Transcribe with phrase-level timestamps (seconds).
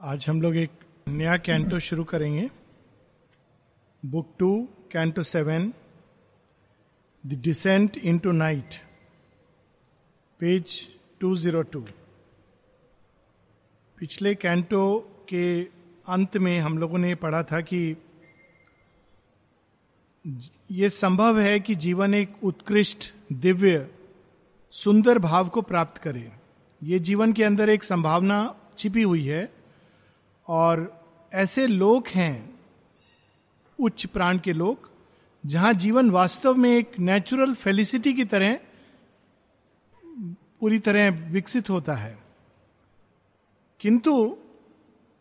[0.00, 0.70] आज हम लोग एक
[1.08, 2.48] नया कैंटो शुरू करेंगे।
[4.02, 5.72] Book two, canto seven,
[7.24, 8.74] the descent into night,
[10.40, 10.76] page
[11.20, 11.80] two zero two.
[13.98, 14.98] पिछले कैंटो
[15.28, 15.62] के
[16.08, 17.96] अंत में हम लोगों ने पढ़ा था कि
[20.70, 23.88] ये संभव है कि जीवन एक उत्कृष्ट, दिव्य,
[24.70, 26.30] सुंदर भाव को प्राप्त करे।
[26.82, 29.57] ये जीवन के अंदर एक संभावना छिपी हुई है।
[30.48, 32.60] और ऐसे लोग हैं,
[33.80, 34.90] उच्च प्राण के लोग,
[35.46, 38.58] जहाँ जीवन वास्तव में एक नेचुरल फेलिसिटी की तरह,
[40.60, 42.18] पूरी तरह विकसित होता है।
[43.80, 44.36] किंतु,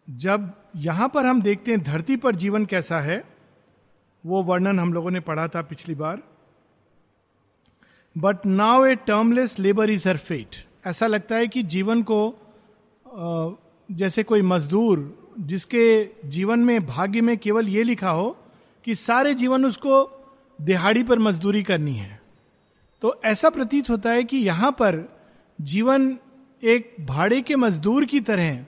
[0.10, 3.24] जब यहाँ पर हम देखते हैं धरती पर जीवन कैसा है,
[4.26, 6.24] वो वर्णन हम लोगों ने पढ़ा था पिछली बार।
[8.18, 12.30] But now a termless labour is her fate ऐसा लगता है कि जीवन को
[13.92, 18.38] जैसे कोई मजदूर जिसके जीवन में, भाग्य में केवल ये लिखा हो
[18.86, 20.24] कि सारे जीवन उसको
[20.62, 22.20] दिहाड़ी पर मजदूरी करनी है।
[23.02, 24.98] तो ऐसा प्रतीत होता है कि यहाँ पर
[25.62, 26.18] जीवन
[26.64, 28.66] एक भाड़े के मजदूर की तरह,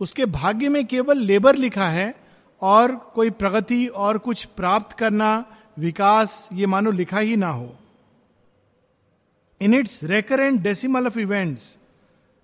[0.00, 2.14] उसके भाग्य में केवल लेबर लिखा है
[2.62, 5.44] और कोई प्रगति और कुछ प्राप्त करना,
[5.78, 7.74] विकास, ये मानो लिखा ही ना हो।
[9.60, 11.76] In its recurrent decimal of events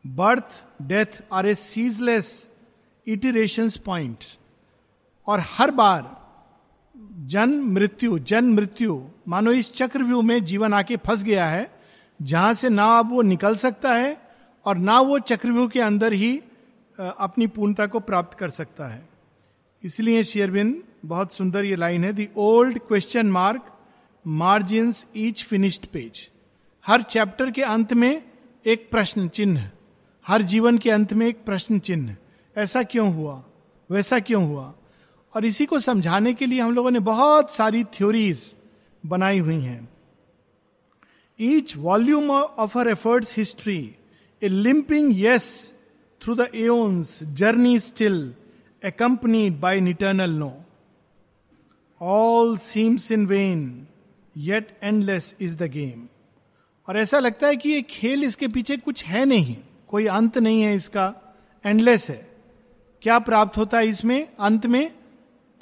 [0.06, 2.28] birth death are a ceaseless
[3.06, 4.24] iteration point
[5.28, 6.14] और हर बार
[7.26, 11.70] जन्म मृत्यु जन्म मृत्यु, मानो इस चक्रव्यूह में जीवन आके फंस गया है,
[12.20, 14.16] जहाँ से ना अब वो निकल सकता है
[14.66, 16.36] और ना वो चक्रव्यूह के अंदर ही
[16.98, 19.08] अपनी पूर्णता को प्राप्त कर सकता है।
[19.84, 23.72] इसलिए शेयरबिन, बहुत सुंदर ये लाइन है, the old question mark
[24.24, 26.28] margin each finished page.
[26.86, 28.22] Her chapter के अंत में
[28.66, 29.70] एक प्रश्न चिन्ह।
[30.26, 32.16] हर जीवन के अंत में एक प्रश्न चिन्ह
[32.56, 33.42] ऐसा क्यों हुआ
[33.90, 34.72] वैसा क्यों हुआ
[35.34, 38.54] और इसी को समझाने के लिए हम लोगों ने बहुत सारी थ्योरीज
[39.04, 39.88] बनाई हुई हैं
[41.40, 43.78] each volume of her efforts history
[44.42, 45.50] a limping yes
[46.22, 48.18] through the aeons journey still
[48.82, 50.64] accompanied by an eternal no.
[52.00, 53.88] All seems in vain,
[54.36, 56.08] yet endless is the game.
[56.88, 59.56] और ऐसा लगता है कि ये खेल इसके पीछे कुछ है नहीं
[59.90, 61.12] कोई अंत नहीं है इसका
[61.64, 62.16] एंडलेस है।
[63.02, 64.90] क्या प्राप्त होता है इसमें, अंत में?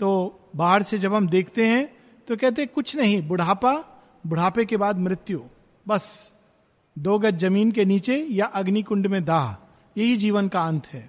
[0.00, 1.86] तो बाहर से जब हम देखते हैं
[2.28, 3.72] तो कहते हैं, कुछ नहीं, बुढ़ापा,
[4.24, 5.40] बुढ़ापे के बाद मृत्यु,
[5.86, 6.30] बस।
[6.96, 9.50] दो गज ज़मीन के नीचे या अग्निकुंड में दाह,
[9.96, 11.08] यही जीवन का अंत है।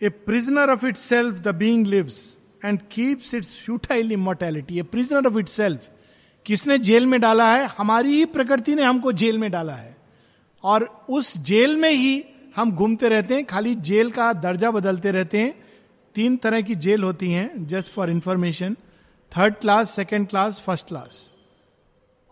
[0.00, 5.38] A prisoner of itself the being lives and keeps its futile immortality a prisoner of
[5.48, 5.90] itself
[6.46, 7.66] किसने जेल में डाला है?
[7.78, 9.96] हमारी ही प्रकृति ने हमको जेल में डाला है।
[10.64, 12.24] और उस जेल में ही
[12.56, 15.54] हम घूमते रहते हैं, खाली जेल का दर्जा बदलते रहते हैं।
[16.16, 18.76] तीन तरह की जेल होती हैं just for information
[19.32, 21.32] third class second class first class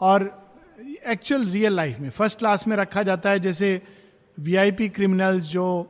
[0.00, 0.30] और
[1.06, 3.80] एक्चुअल रियल लाइफ में फ़र्स्ट क्लास में रखा जाता है, जैसे
[4.38, 5.88] वीआईपी क्रिमिनल्स जो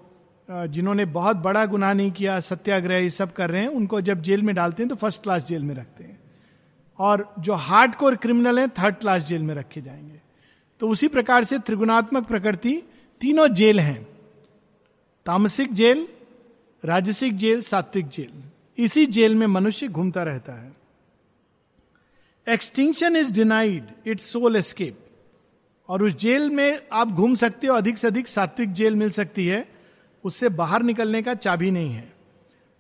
[0.49, 4.43] जिन्होंने बहुत बड़ा गुनाह नहीं किया, सत्याग्रह ये सब कर रहे हैं, उनको जब जेल
[4.43, 6.19] में डालते हैं तो फ़र्स्ट क्लास जेल में रखते हैं।
[6.99, 10.21] और जो हार्ड कोर क्रिमिनल हैं थर्ड क्लास जेल में रखे जाएँगे।
[10.83, 12.83] तो उसी प्रकार से त्रिगुणात्मक प्रकृति
[13.21, 14.03] तीनों जेल हैं।
[15.27, 16.09] तामसिक जेल,
[16.85, 18.43] राजसिक जेल, सात्विक जेल।
[18.79, 20.73] इसी जेल में मनुष्य घूमता रहता है।
[22.49, 24.99] Extinction is denied its soul escape
[25.89, 29.47] और उस जेल में आप घूम सकते हो अधिक से अधिक सात्विक जेल मिल सकती
[29.47, 29.69] है।
[30.25, 32.13] उससे बाहर निकलने का चाबी नहीं है।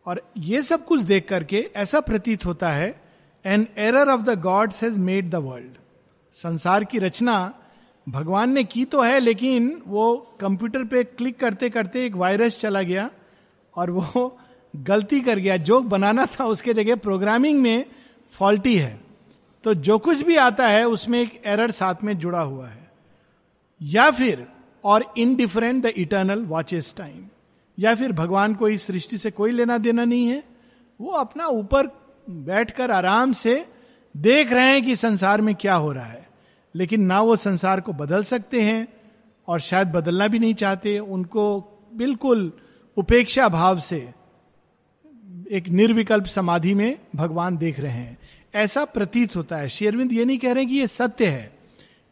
[0.06, 3.02] और ये सब कुछ देख करके ऐसा प्रतीत होता है
[3.44, 5.72] an error of the gods has made the world
[6.32, 7.54] संसार की रचना
[8.08, 12.82] भगवान ने की तो है, लेकिन वो कंप्यूटर पे क्लिक करते करते एक वायरस चला
[12.82, 13.10] गया
[13.74, 14.38] और वो
[14.76, 17.84] गलती कर गया। जो बनाना था, उसके जगह प्रोग्रामिंग में
[18.32, 19.00] फॉल्टी है।
[19.64, 22.90] तो जो कुछ भी आता है, उसमें एक एरर साथ में जुड़ा हुआ है।
[23.82, 24.46] या फिर,
[24.84, 27.26] or indifferent the eternal watches time
[27.78, 30.44] या फिर भगवान को इस सृष्टि से कोई लेना देना नहीं है।
[31.00, 31.87] वो अपना ऊपर
[32.31, 33.66] बैठकर आराम से
[34.16, 36.31] देख रहे हैं कि संसार में क्या हो रहा है।
[36.74, 38.86] लेकिन ना वो संसार को बदल सकते हैं
[39.48, 41.60] और शायद बदलना भी नहीं चाहते। उनको
[41.94, 42.52] बिल्कुल
[42.96, 43.98] उपेक्षा भाव से
[45.50, 48.19] एक निर्विकल्प समाधि में भगवान देख रहे हैं।
[48.54, 51.58] ऐसा प्रतीत होता है। शेरविंद ये नहीं कह रहे कि ये सत्य है,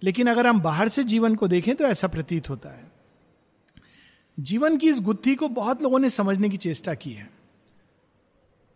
[0.03, 2.91] लेकिन अगर हम बाहर से जीवन को देखें तो ऐसा प्रतीत होता है।
[4.39, 7.31] जीवन की इस गुत्थी को बहुत लोगों ने समझने की चेष्टा की है।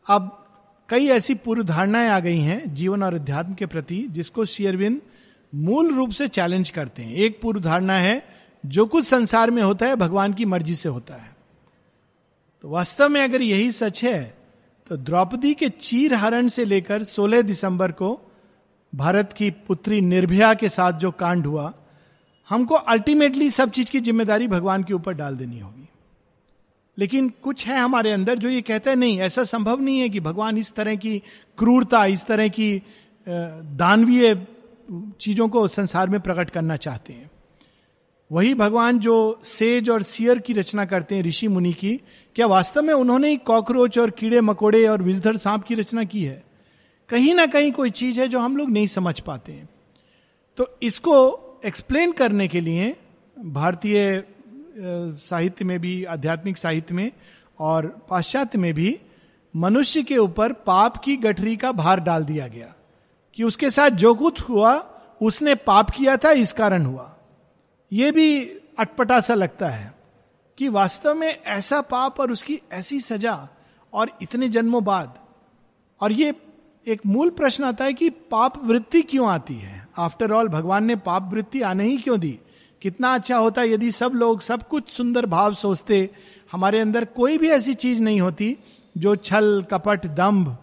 [0.07, 0.41] अब
[0.89, 5.01] कई ऐसी पूर्व धारणाएँ आ गई हैं जीवन और अध्यात्म के प्रति, जिसको शेयरविंद
[5.55, 8.23] मूल रूप से चैलेंज करते हैं। एक पूर्व धारणा है,
[8.65, 11.35] जो कुछ संसार में होता है, भगवान की मर्ज़ी से होता है।
[12.65, 14.45] तो वास्तव में अगर यही सच है
[14.91, 18.09] तो द्रौपदी के चीर हरण से लेकर 16 दिसंबर को
[18.93, 21.73] भारत की पुत्री निर्भया के साथ जो कांड हुआ,
[22.49, 25.89] हमको अल्टीमेटली सब चीज़ की ज़िम्मेदारी भगवान के ऊपर डाल देनी होगी।
[26.99, 30.21] लेकिन कुछ है हमारे अंदर जो ये कहता है, नहीं, ऐसा संभव नहीं है कि
[30.21, 31.19] भगवान इस तरह की
[31.59, 32.83] क्रूरता, इस तरह की
[33.27, 34.35] दानवीय
[35.21, 37.31] चीज़ों को संसार में प्रकट करना चाहते हैं।
[38.33, 42.01] वही भगवान जो सेज और सियर की रचना करते हैं ऋषि मुनि की,
[42.35, 46.25] क्या वास्तव में उन्होंने ही कॉकरोच और कीड़े मकोड़े और विजधर सांप की रचना की
[46.25, 46.45] है?
[47.09, 49.69] कहीं ना कहीं कोई चीज़ है जो हम लोग नहीं समझ पाते हैं।
[50.57, 52.97] तो इसको एक्सप्लेन करने के लिए
[53.39, 54.25] भारतीय
[55.19, 57.13] साहित्य में भी, आध्यात्मिक साहित्य में
[57.59, 59.01] और पाश्चात्य में भी
[59.57, 62.75] मनुष्य के ऊपर पाप की गठरी का भार डाल दिया गया।
[63.35, 64.91] कि उसके साथ जो कुछ हुआ,
[65.23, 67.17] उसने पाप किया था, इस कारण हुआ।
[67.93, 68.45] यह भी
[68.79, 69.95] अटपटा सा लगता है
[70.59, 73.49] कि वास्तव में ऐसा पाप और उसकी ऐसी सजा
[73.93, 75.19] और इतने जन्मों बाद।
[76.01, 76.35] और ये
[76.87, 79.89] एक मूल प्रश्न आता है कि पाप वृत्ति क्यों आती है?
[79.99, 82.39] आफ्टर ऑल भगवान ने पाप वृत्ति आने ही क्यों दी?
[82.83, 86.11] कितना अच्छा होता यदि सब लोग सब कुछ सुंदर भाव सोचते,
[86.53, 88.59] हमारे अंदर कोई भी ऐसी चीज़ नहीं होती,
[88.99, 90.57] जो छल, कपट दंभ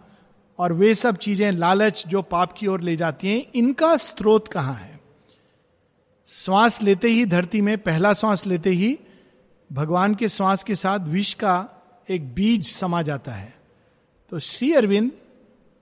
[0.60, 4.76] और वे सब चीज़ें लालच जो पाप की ओर ले जाती हैं, इनका स्रोत कहाँ
[4.76, 5.00] है?
[6.28, 9.00] श्वास लेते ही धरती में, पहला श्वास लेते ही
[9.74, 11.70] भगवान के श्वास के साथ विष का
[12.10, 13.54] एक बीज समा जाता है।
[14.30, 15.12] तो श्री अरविंद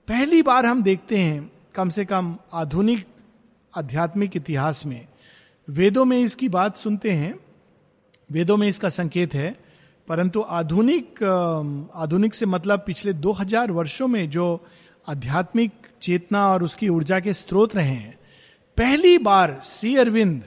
[0.08, 3.06] पहली बार हम देखते हैं, कम से कम आधुनिक
[3.76, 5.06] आध्यात्मिक इतिहास में।
[5.68, 7.40] वेदों में इसकी बात सुनते हैं।
[8.32, 9.69] वेदों में इसका संकेत है
[10.10, 11.22] परंतु आधुनिक
[11.94, 14.46] आधुनिक से मतलब पिछले 2000 वर्षों में जो
[15.08, 15.72] आध्यात्मिक
[16.02, 18.18] चेतना और उसकी ऊर्जा के स्रोत रहे हैं,
[18.76, 20.42] पहली बार श्री अरविंद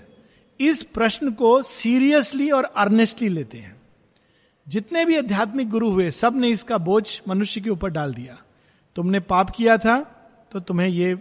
[0.59, 3.81] इस प्रश्न को सीरियसली और अर्नेस्टली लेते हैं।
[4.67, 8.37] जितने भी आध्यात्मिक गुरु हुए, सबने इसका बोझ मनुष्य के ऊपर डाल दिया।
[8.95, 9.99] तुमने पाप किया था
[10.51, 11.13] तो तुम्हें ये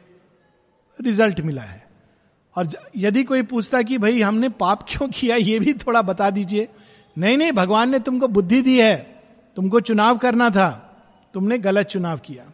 [1.00, 1.86] रिज़ल्ट मिला है।
[2.56, 6.68] और यदि कोई पूछता कि भाई हमने पाप क्यों किया, ये भी थोड़ा बता दीजिए।
[7.18, 9.22] नहीं नहीं, भगवान ने तुमको बुद्धि दी है।
[9.56, 10.70] तुमको चुनाव करना था।
[11.34, 12.44] तुमने गलत चुनाव किया।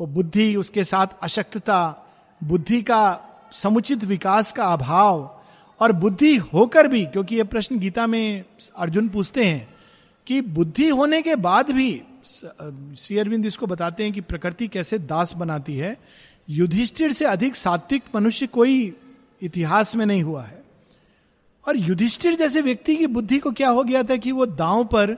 [0.00, 2.06] वो बुद्धि, उसके साथ अशक्तता,
[2.44, 3.20] बुद्धि का
[3.52, 5.40] समुचित विकास का अभाव
[5.80, 8.44] और बुद्धि होकर भी, क्योंकि ये प्रश्न गीता में
[8.76, 9.74] अर्जुन पूछते हैं
[10.26, 12.02] कि बुद्धि होने के बाद भी
[12.98, 15.96] श्री अरविंद इसको बताते हैं कि प्रकृति कैसे दास बनाती है।
[16.48, 18.96] युधिष्ठिर से अधिक सात्विक मनुष्य कोई
[19.42, 20.59] इतिहास में नहीं हुआ है।
[21.68, 25.10] और युधिष्ठिर जैसे व्यक्ति की बुद्धि को क्या हो गया था कि वो दांव पर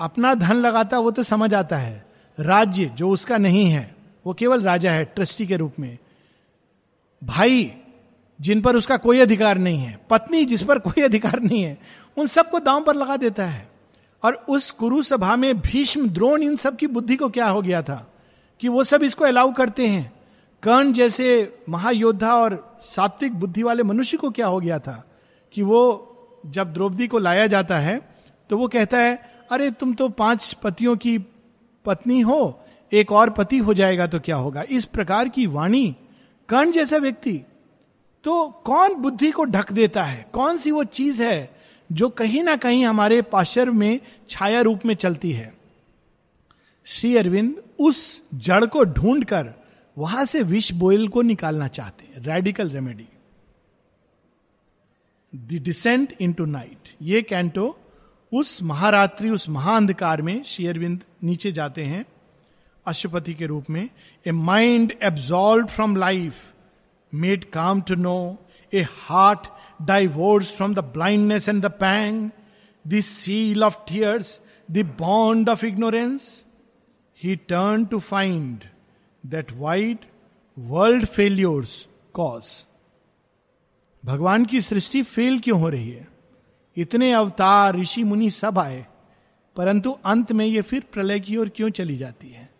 [0.00, 2.06] अपना धन लगाता, वो तो समझ आता है।
[2.40, 3.96] राज्य जो उसका नहीं है,
[4.26, 5.98] वो केवल राजा है, ट्रस्टी के रूप में।
[7.24, 7.72] भाई,
[8.40, 11.78] जिन पर उसका कोई अधिकार नहीं है, पत्नी जिस पर कोई अधिकार नहीं है,
[12.16, 13.70] उन सबको दांव पर लगा देता है।
[14.22, 17.82] और उस कुरु सभा में भीष्म, द्रोण, इन सब की बुद्धि को क्या हो गया
[17.82, 18.14] था
[18.60, 20.12] कि वो सब इसको अलाउ करते हैं?
[20.62, 25.07] कर्ण जैसे महायोद्धा और सात्विक बुद्धि वाले मनुष्य को क्या हो गया था?
[25.52, 26.04] कि वो
[26.46, 28.00] जब द्रौपदी को लाया जाता है
[28.50, 29.16] तो वो कहता है,
[29.52, 31.18] अरे, तुम तो पाँच पतियों की
[31.84, 32.60] पत्नी हो,
[32.92, 34.62] एक और पति हो जाएगा तो क्या होगा?
[34.70, 35.96] इस प्रकार की वाणी,
[36.48, 37.40] कर्ण जैसा व्यक्ति
[38.24, 40.26] तो कौन बुद्धि को ढक देता है?
[40.32, 41.50] कौन सी वो चीज़ है
[41.92, 45.52] जो कहीं ना कहीं हमारे पाशर में, छाया रूप में चलती है?
[46.84, 49.52] श्री अरविंद उस जड़ को ढूंढकर
[49.98, 53.08] वहाँ से विष बोयल को निकालना चाहते हैं radical remedy
[55.32, 57.76] the descent into night ये कैंटो
[58.32, 62.04] उस महारात्रि, उस महाअंधकार में शेयरविंद नीचे जाते हैं
[62.86, 63.88] अशुपति के रूप में।
[64.26, 66.34] A mind absolve from life
[67.12, 68.18] made calm to know
[68.72, 69.46] a heart
[69.82, 72.30] divorce from the blindness and the pang
[72.84, 76.44] the seal of tears the bond of ignorance
[77.22, 78.64] he turn to find
[79.24, 79.98] that wide
[80.58, 82.44] world failures cause
[84.04, 86.08] भगवान की सृष्टि fail क्यों हो रही है?
[86.76, 88.86] इतने अवतार, ऋषि, मुनि सब आए,
[89.56, 92.50] परंतु अंत में ये फिर प्रलय की ओर क्यों चली जाती है?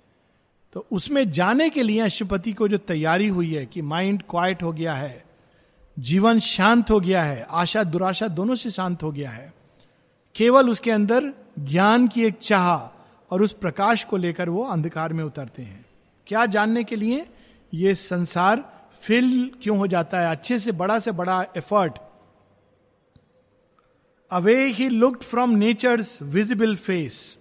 [0.72, 4.72] तो उसमें जाने के लिए अशुपति को जो तैयारी हुई है कि माइंड क्वाइट हो
[4.72, 5.24] गया है,
[5.98, 9.54] जीवन शांत हो गया है, आशा, दुराशा दोनों से शांत हो गया है,
[10.34, 12.76] केवल उसके अंदर ज्ञान की एक चाह
[13.30, 15.86] और उस प्रकाश को लेकर वो अंधकार में उतरते हैं।
[16.26, 17.26] क्या जानने के लिए
[17.74, 20.30] ये संसार फिल क्यों हो जाता है?
[20.30, 21.92] अच्छे से, बड़ा से बड़ा effort
[24.30, 27.38] away he looked from nature's visible face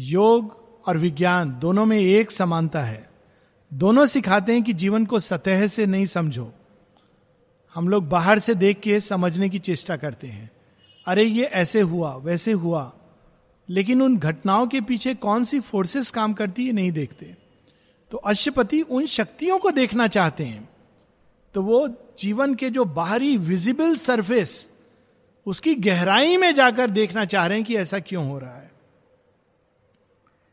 [0.00, 3.10] योग और विज्ञान दोनों में एक समानता है।
[3.74, 6.52] दोनों सिखाते हैं कि जीवन को सतह से नहीं समझो।
[7.74, 10.50] हम लोग बाहर से देख के समझने की चेष्टा करते हैं।
[11.06, 12.92] अरे, ये ऐसे हुआ, वैसे हुआ।
[13.68, 17.36] लेकिन उन घटनाओं के पीछे कौन सी फोर्सेस काम करती है, नहीं देखते।
[18.10, 20.68] तो अश्वपति उन शक्तियों को देखना चाहते हैं।
[21.54, 21.86] तो वो
[22.18, 24.68] जीवन के जो बाहरी विजिबल सरफेस
[25.46, 28.70] उसकी गहराई में जाकर देखना चाह रहे हैं कि ऐसा क्यों हो रहा है।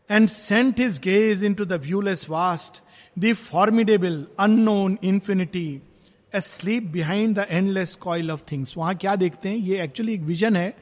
[0.10, 2.82] And sent his gaze into the viewless vast
[3.20, 5.82] the formidable unknown infinity
[6.42, 9.58] asleep behind the endless coil of things वहाँ क्या देखते हैं?
[9.58, 10.74] ये एक्चुअली एक विजन है।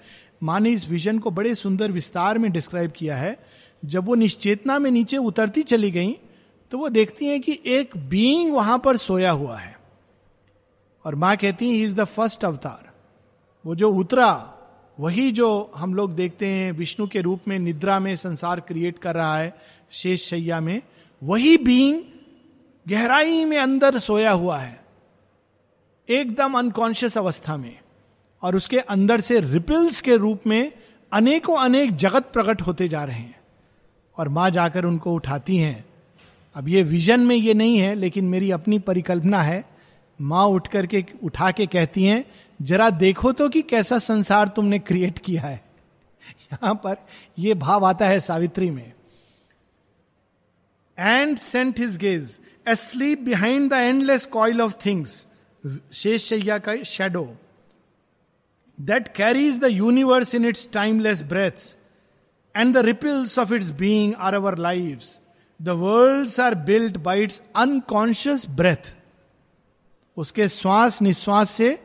[0.43, 3.37] माँ ने इस विजन को बड़े सुंदर विस्तार में डिस्क्राइब किया है।
[3.85, 6.15] जब वो निश्चेतना में नीचे उतरती चली गई
[6.73, 9.79] तो वो देखती हैं कि एक बीइंग वहाँ पर सोया हुआ है।
[11.05, 12.89] और माँ कहती है इज़ द फ़र्स्ट अवतार
[13.65, 14.53] वो जो उतरा,
[14.99, 19.15] वही जो हम लोग देखते हैं, विष्णु के रूप में निद्रा में संसार क्रिएट कर
[19.15, 19.55] रहा है,
[19.91, 20.81] शेष शैया में,
[21.23, 22.01] वही बीइंग
[22.87, 24.85] गहराई में अंदर सोया हुआ है,
[26.09, 27.79] एकदम अनकॉन्शियस अवस्था में।
[28.41, 30.71] और उसके अंदर से रिपिल्स के रूप में
[31.11, 33.41] अनेकों अनेक जगत प्रकट होते जा रहे हैं।
[34.17, 35.92] और माँ जाकर उनको उठाती हैं
[36.55, 39.65] अब ये विजन में ये नहीं है, लेकिन मेरी अपनी परिकल्पना है।
[40.21, 42.25] माँ उठ करके, उठा के कहती हैं,
[42.61, 45.63] जरा देखो तो कि कैसा संसार तुमने क्रिएट किया है।
[46.53, 46.95] यहाँ पर
[47.39, 48.93] यह भाव आता है सावित्री में।
[50.99, 52.39] And sent his gaze
[52.75, 55.27] asleep behind the endless coil of things
[55.93, 57.37] शेष शैया का shadow
[58.81, 61.77] that carries the universe in its timeless breaths
[62.55, 64.99] and the ripples of its being are our life
[65.61, 68.95] the world are built by its unconscious breath
[70.17, 71.83] उसके श्वास निश्वास से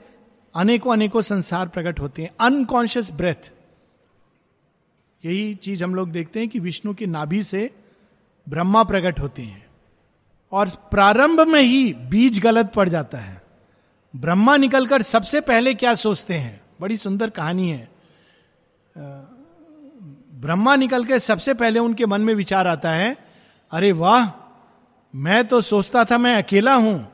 [0.55, 3.53] अनेकों अनेकों संसार प्रकट होते हैं। अनकॉन्शियस ब्रेथ
[5.25, 7.75] यही चीज़ हम लोग देखते हैं कि विष्णु की नाभि से
[8.49, 9.67] ब्रह्मा प्रकट होते हैं।
[10.53, 13.43] और प्रारंभ में ही बीज गलत पड़ जाता है।
[14.17, 16.61] ब्रह्मा निकलकर सबसे पहले क्या सोचते हैं?
[16.81, 17.89] बड़ी सुंदर कहानी है।
[20.35, 23.28] ब्रह्मा निकल के सबसे पहले उनके मन में विचार आता है
[23.71, 24.31] अरे वाह,
[25.15, 27.13] मैं तो सोचता था मैं अकेला हूँ।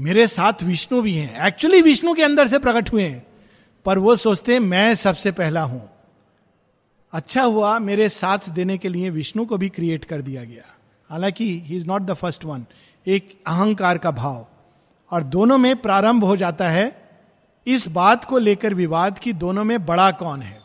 [0.00, 3.26] मेरे साथ विष्णु भी हैं। एक्चुअली विष्णु के अंदर से प्रकट हुए हैं।
[3.84, 5.90] पर वो सोचते हैं, मैं सबसे पहला हूँ।
[7.12, 10.62] अच्छा हुआ, मेरे साथ देने के लिए विष्णु को भी क्रिएट कर दिया गया।
[11.10, 12.66] हालाँकि he is not the first one
[13.06, 14.46] एक अहंकार का भाव।
[15.10, 17.10] और दोनों में प्रारंभ हो जाता है,
[17.66, 20.60] इस बात को लेकर विवाद कि दोनों में बड़ा कौन है।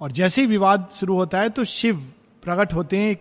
[0.00, 3.16] और जैसे ही विवाद शुरू होता है तो शिव प्रकट होते हैं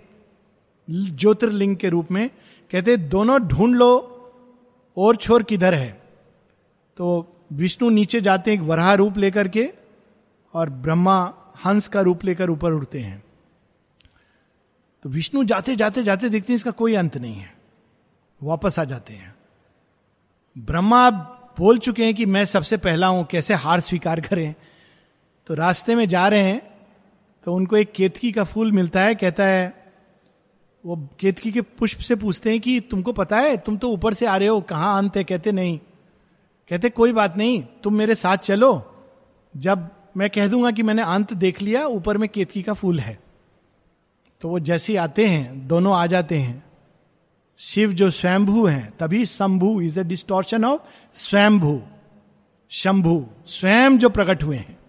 [0.92, 2.30] ज्योतिर्लिंग के रूप में
[2.72, 4.08] कहते दोनों ढूंढ लो,
[4.98, 5.92] और छोर किधर है?
[6.98, 9.70] तो विष्णु नीचे जाते हैं एक वराह रूप लेकर के,
[10.54, 11.34] और ब्रह्मा
[11.66, 13.24] हंस का रूप लेकर ऊपर उड़ते हैं।
[15.06, 17.54] तो विष्णु जाते जाते जाते देखते हैं, इसका कोई अंत नहीं है।
[18.42, 19.36] वापस आ जाते हैं।
[20.56, 21.10] ब्रह्मा
[21.58, 24.54] बोल चुके हैं कि मैं सबसे पहला हूँ, कैसे हार स्वीकार करें?
[25.48, 26.62] तो रास्ते में जा रहे हैं
[27.46, 29.81] तो उनको एक केतकी का फूल मिलता है, कहता है
[30.86, 34.26] वो केतकी के पुष्प से पूछते हैं कि तुमको पता है, तुम तो ऊपर से
[34.26, 35.24] आ रहे हो, कहाँ अंत है?
[35.24, 35.80] कहते, नहीं।
[36.70, 39.04] कहते, कोई बात नहीं, तुम मेरे साथ चलो।
[39.58, 43.20] जब मैं कह दूँगा कि मैंने अंत देख लिया, ऊपर में केतकी का फूल है।
[44.42, 46.64] तो वो जैसे आते हैं, दोनों आ जाते हैं।
[47.58, 50.82] शिव जो स्वयंभू हैं, तभी Shambhu is a distortion of
[51.14, 51.82] Swayambhu.
[52.70, 54.80] Shambhu, स्वयं जो प्रकट हुए हैं।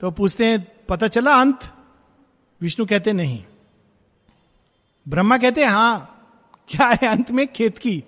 [0.00, 1.58] तो पूछते हैं, पता चला अंत?
[2.60, 3.44] विष्णु कहते, नहीं।
[5.06, 6.12] ब्रह्मा कहते हैं, हाँ,
[6.68, 8.02] क्या है अंत में केतकी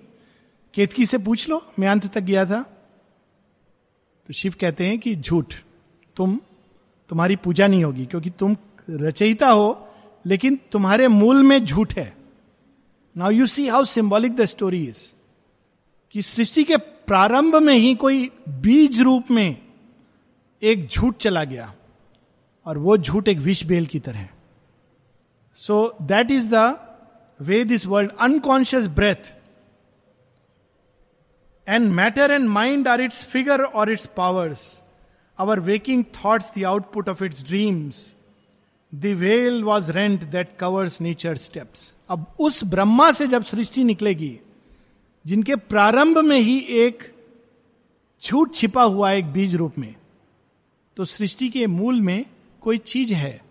[0.73, 2.61] केतकी से पूछ लो, मैं अंत तक गया था।
[4.29, 5.53] तो शिव कहते हैं कि झूठ,
[6.17, 6.39] तुम,
[7.09, 8.55] तुम्हारी पूजा नहीं होगी, क्योंकि तुम
[8.89, 9.87] रचयिता हो,
[10.25, 12.13] लेकिन तुम्हारे मूल में झूठ है।
[13.15, 15.01] Now you see how symbolic the story is
[16.15, 19.57] कि सृष्टि के प्रारंभ में ही कोई बीज रूप में
[20.61, 21.73] एक झूठ चला गया,
[22.65, 24.27] और वो झूठ एक विष बेल की तरह
[25.57, 26.55] so that is the
[27.41, 29.33] way this world unconscious breath
[31.67, 34.81] and matter and mind are its figure or its powers
[35.39, 38.15] our waking thoughts the output of its dreams
[38.95, 44.39] the veil was rent that covers nature steps अब उस ब्रह्मा से जब सृष्टि निकलेगी,
[45.25, 47.03] जिनके प्रारंभ में ही एक
[48.21, 49.95] छूट छिपा हुआ एक बीज रूप में
[50.97, 52.25] तो सृष्टि के मूल में
[52.61, 53.41] कोई चीज़ है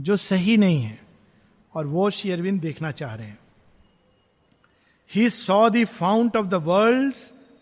[0.00, 1.03] जो सही नहीं है।
[1.74, 3.38] और वो शेयरविंद देखना चाह रहे हैं।
[5.10, 7.14] He saw the fount of the world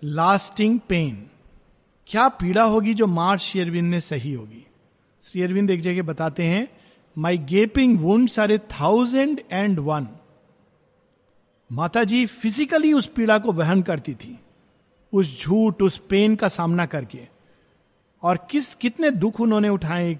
[0.04, 1.26] lasting pain
[2.06, 4.66] क्या पीड़ा होगी जो मार शेयरविंद ने सही होगी?
[5.22, 6.68] शेयरविंद एक जगह बताते हैं
[7.16, 10.08] my gaping wounds are a thousand and one
[11.70, 14.38] Mata ji physically उस पीड़ा को वहन करती थी,
[15.12, 17.28] उस झूठ, उस पेन का सामना करके।
[18.22, 20.18] और किस, कितने दुख उन्होंने उठाए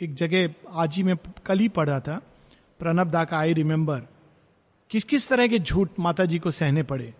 [0.00, 2.20] एक जगह आज ही में कल ही पढ़ा था।
[2.84, 4.02] प्रणब दा का आई रिमेंबर
[4.90, 7.14] किस किस तरह के झूठ माता जी को सहने पड़े?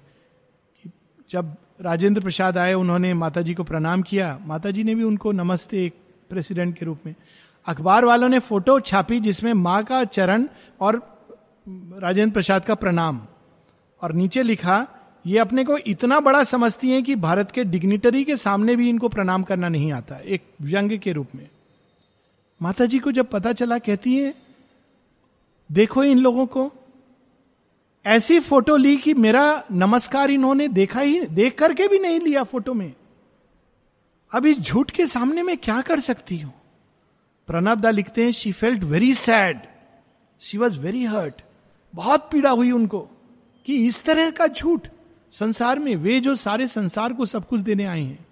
[1.31, 5.33] जब राजेंद्र प्रसाद आए, उन्होंने माता जी को प्रणाम किया। माता जी ने भी उनको
[5.33, 5.95] नमस्ते एक
[6.31, 7.15] प्रेसिडेंट के रूप में।
[7.67, 10.47] अखबार वालों ने फ़ोटो छापी जिसमें माँ का चरण
[10.81, 11.01] और
[11.99, 13.21] राजेंद्र प्रसाद का प्रणाम।
[14.03, 14.87] और नीचे लिखा,
[15.27, 19.09] ये अपने को इतना बड़ा समझती हैं कि भारत के डिग्निटरी के सामने भी इनको
[19.09, 21.49] प्रणाम करना नहीं आता, एक व्यंग के रूप में।
[22.63, 24.44] माता जी को जब पता चला, कहती है
[25.73, 26.73] देखो इन लोगों को।
[28.07, 32.75] ऐसी फ़ोटो ली कि मेरा नमस्कार इन्होंने देखा ही, देख करके भी नहीं लिया फ़ोटो
[32.75, 32.93] में।
[34.33, 36.53] अब इस झूठ के सामने मैं क्या कर सकती हूँ?
[37.47, 39.61] प्रणब दा लिखते हैं she felt very sad
[40.41, 41.43] she was very hurt
[41.95, 43.01] बहुत पीड़ा हुई उनको
[43.67, 44.89] कि इस तरह का झूठ
[45.33, 48.27] संसार में वे जो सारे संसार को सब कुछ देने आए हैं।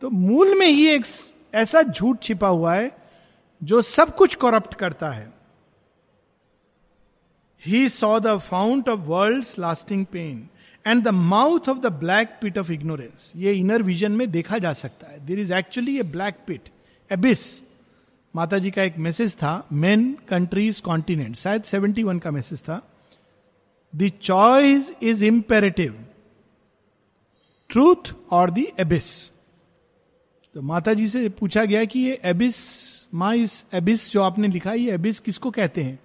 [0.00, 1.06] तो मूल में ही एक
[1.54, 2.90] ऐसा झूठ छिपा हुआ है
[3.62, 5.41] जो सब कुछ करप्ट करता है।
[7.66, 10.48] He saw the fount of world lasting pain
[10.86, 14.72] and the mouth of the black pit of ignorance ये इनर विजन में देखा जा
[14.72, 16.68] सकता है। There is actually a black pit
[17.10, 17.44] abyss
[18.34, 22.80] Mata ji का एक मैसेज था मेन कंट्रीज़ कॉन्टिनेंट शायद सेवेंटी वन का मैसेज था।
[23.94, 26.04] The choice is imperative
[27.70, 29.30] truth or the abyss
[30.54, 32.56] तो माता जी से पूछा गया कि ये एबिस
[33.14, 35.98] माँ, इस एबिस जो आपने लिखा, ये एबिस किसको कहते हैं?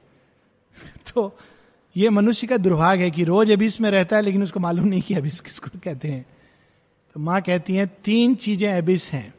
[1.13, 1.37] तो
[1.97, 5.01] ये मनुष्य का दुर्भाग्य है कि रोज एबिस में रहता है, लेकिन उसको मालूम नहीं
[5.01, 6.25] कि एबिस किसको कहते हैं।
[7.13, 9.33] तो माँ कहती हैं, तीन चीज़ें एबिस हैं।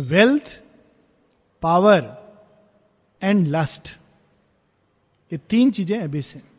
[0.00, 0.62] वेल्थ
[1.62, 2.26] पावर
[3.22, 3.88] एंड लस्ट
[5.32, 6.50] ये तीन चीज़ें एबिस हैं।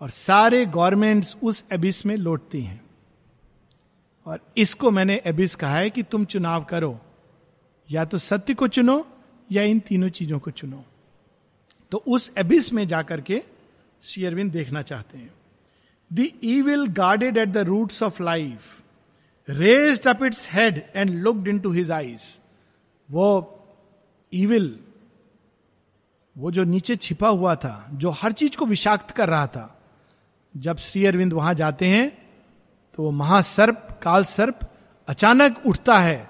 [0.00, 2.84] और सारे गवर्नमेंट्स उस एबिस में लौटती हैं।
[4.26, 7.00] और इसको मैंने एबिस कहा है कि तुम चुनाव करो।
[7.90, 9.06] या तो सत्य को चुनो
[9.52, 10.84] या इन तीनों चीज़ों को चुनो।
[11.92, 13.42] तो उस एबिस में जाकर के
[14.02, 15.32] शेयरविंद देखना चाहते हैं।
[16.10, 18.80] The evil guarded at the roots of life
[19.48, 22.22] raised up its head and looked into his eyes
[23.08, 23.28] वो
[24.32, 24.78] ईविल
[26.36, 29.80] वो जो नीचे छिपा हुआ था, जो हर चीज़ को विषाक्त कर रहा था,
[30.54, 32.08] जब श्री अरविंद वहाँ जाते हैं
[32.98, 34.58] तो वो महासर्प काल सर्प
[35.08, 36.28] अचानक उठता है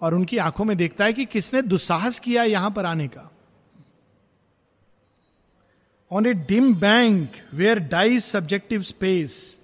[0.00, 3.30] और उनकी आँखों में देखता है कि किसने दुस्साहस किया यहाँ पर आने का।
[6.12, 9.60] A dim bank where dies subjective space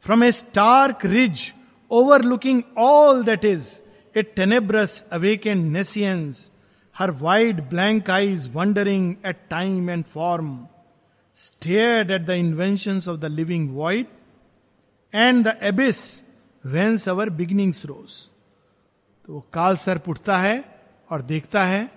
[0.00, 1.52] from a stark ridge
[1.90, 3.80] overlooking all that is
[4.18, 6.50] a tenebrous awake and nescience
[6.98, 10.66] her wide blank eyes wondering at time and form
[11.34, 14.06] stared at the invention of the living void
[15.14, 16.24] and the abyss
[16.66, 18.28] whence our beginnings rose
[19.26, 20.64] तो काल sir उठता है
[21.10, 21.90] और देखता है,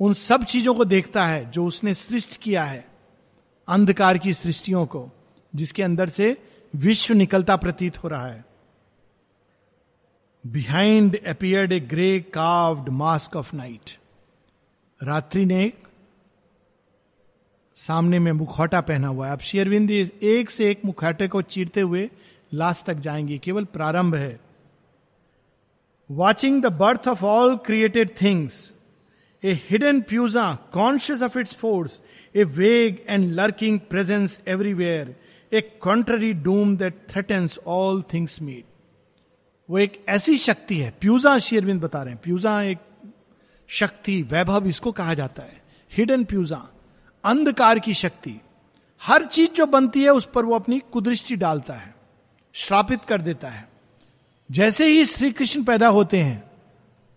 [0.00, 2.89] उन सब चीज़ों को देखता है जो उसने सृष्ट किया है।
[3.70, 5.08] अंधकार की सृष्टियों को,
[5.54, 6.36] जिसके अंदर से
[6.76, 8.44] विश्व निकलता प्रतीत हो रहा है।
[10.46, 13.98] Behind appeared a grey cowled mask of night
[15.02, 15.72] रात्रि ने
[17.74, 22.10] सामने में मुखौटा पहना हुआ है। अब शेयरविंद एक से एक मुखौटे को चीरते हुए
[22.54, 24.40] लास्ट तक जाएँगे। केवल प्रारंभ है।
[26.10, 28.74] Watching the birth of all created things
[29.44, 32.02] a hidden प्यूजा conscious of its force
[32.36, 35.16] a vague and lurking presence everywhere
[35.52, 38.64] a contrary doom that threatens all things meet
[39.70, 42.78] वो एक ऐसी शक्ति है प्यूजा शेयरविंद बता रहे हैं। प्यूजा एक
[43.68, 46.62] शक्ति, वैभव इसको कहा जाता है। हिडन प्यूजा
[47.24, 48.40] अंधकार की शक्ति।
[49.02, 51.94] हर चीज़ जो बनती है उस पर वो अपनी कुदृष्टि डालता है,
[52.54, 53.68] श्रापित कर देता है।
[54.50, 56.49] जैसे ही श्री कृष्ण पैदा होते हैं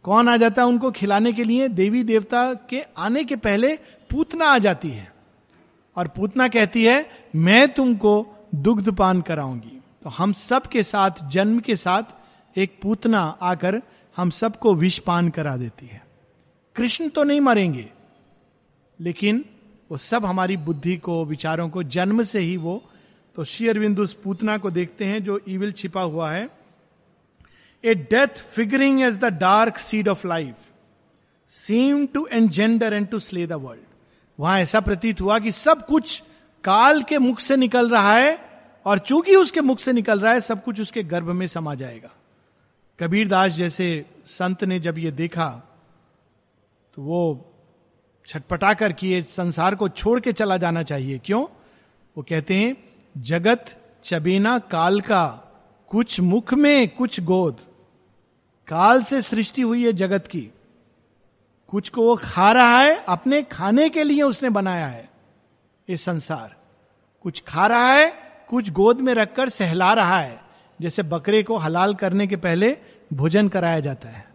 [0.05, 1.67] कौन आ जाता है उनको खिलाने के लिए?
[1.67, 3.75] देवी देवता के आने के पहले
[4.11, 5.11] पूतना आ जाती है।
[5.97, 11.59] और पूतना कहती है, मैं तुमको दुग्ध पान कराऊँगी। तो हम सब के साथ, जन्म
[11.59, 13.81] के साथ एक पूतना आकर
[14.17, 16.01] हम सबको विष पान करा देती है।
[16.75, 17.89] कृष्ण तो नहीं मरेंगे,
[18.99, 19.45] लेकिन
[19.91, 22.83] वो सब हमारी बुद्धि को, विचारों को, जन्म से ही वो
[23.35, 26.49] तो शेयर उस पूतना को देखते हैं जो ईविल छिपा हुआ है।
[27.83, 30.55] A death figuring as the dark seed of life
[31.49, 33.81] seem to engender and to slay the world
[34.39, 36.21] वहाँ ऐसा प्रतीत हुआ कि सब कुछ
[36.63, 38.37] काल के मुख से निकल रहा है
[38.85, 42.09] और चूँकि उसके मुख से निकल रहा है, सब कुछ उसके गर्भ में समा जाएगा।
[42.99, 45.47] कबीर दास जैसे संत ने जब ये देखा
[46.97, 47.19] तो वो
[48.27, 51.43] छटपटा कर कि संसार को छोड़ के चला जाना चाहिए। क्यों?
[52.15, 52.75] वो कहते हैं,
[53.15, 55.25] जगत चबेना काल का
[55.91, 57.57] कुछ मुख में कुछ गोद।
[58.67, 60.49] काल से सृष्टि हुई है जगत की।
[61.67, 65.09] कुछ को वो खा रहा है, अपने खाने के लिए उसने बनाया है
[65.89, 66.55] ये संसार।
[67.21, 68.13] कुछ खा रहा है,
[68.49, 70.41] कुछ गोद में रखकर सहला रहा है।
[70.81, 72.77] जैसे बकरे को हलाल करने के पहले
[73.13, 74.25] भोजन कराया जाता है।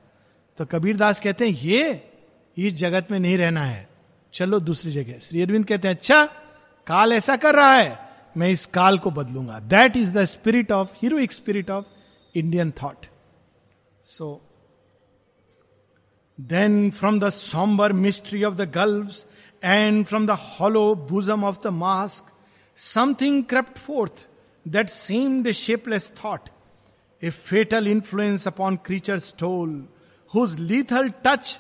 [0.59, 2.11] तो कबीर दास कहते हैं, ये
[2.57, 3.89] इस जगत में नहीं रहना है।
[4.35, 6.25] चलो दूसरी जगह। श्री अरविंद कहते हैं अच्छा
[6.87, 7.99] काल ऐसा कर रहा है,
[8.37, 11.85] मैं इस काल को बदलूँगा। That is the spirit of heroic spirit of
[12.35, 13.07] Indian thought
[14.09, 14.29] so
[16.39, 19.25] then from the sombre mystery of the gulfs
[19.65, 22.33] and from the hollow bosom of the mask
[22.79, 24.27] something crept forth
[24.67, 26.51] that seemed a shapeless thought,
[27.23, 29.73] a fatal influence upon creature's soul,
[30.33, 31.55] whose lethal touch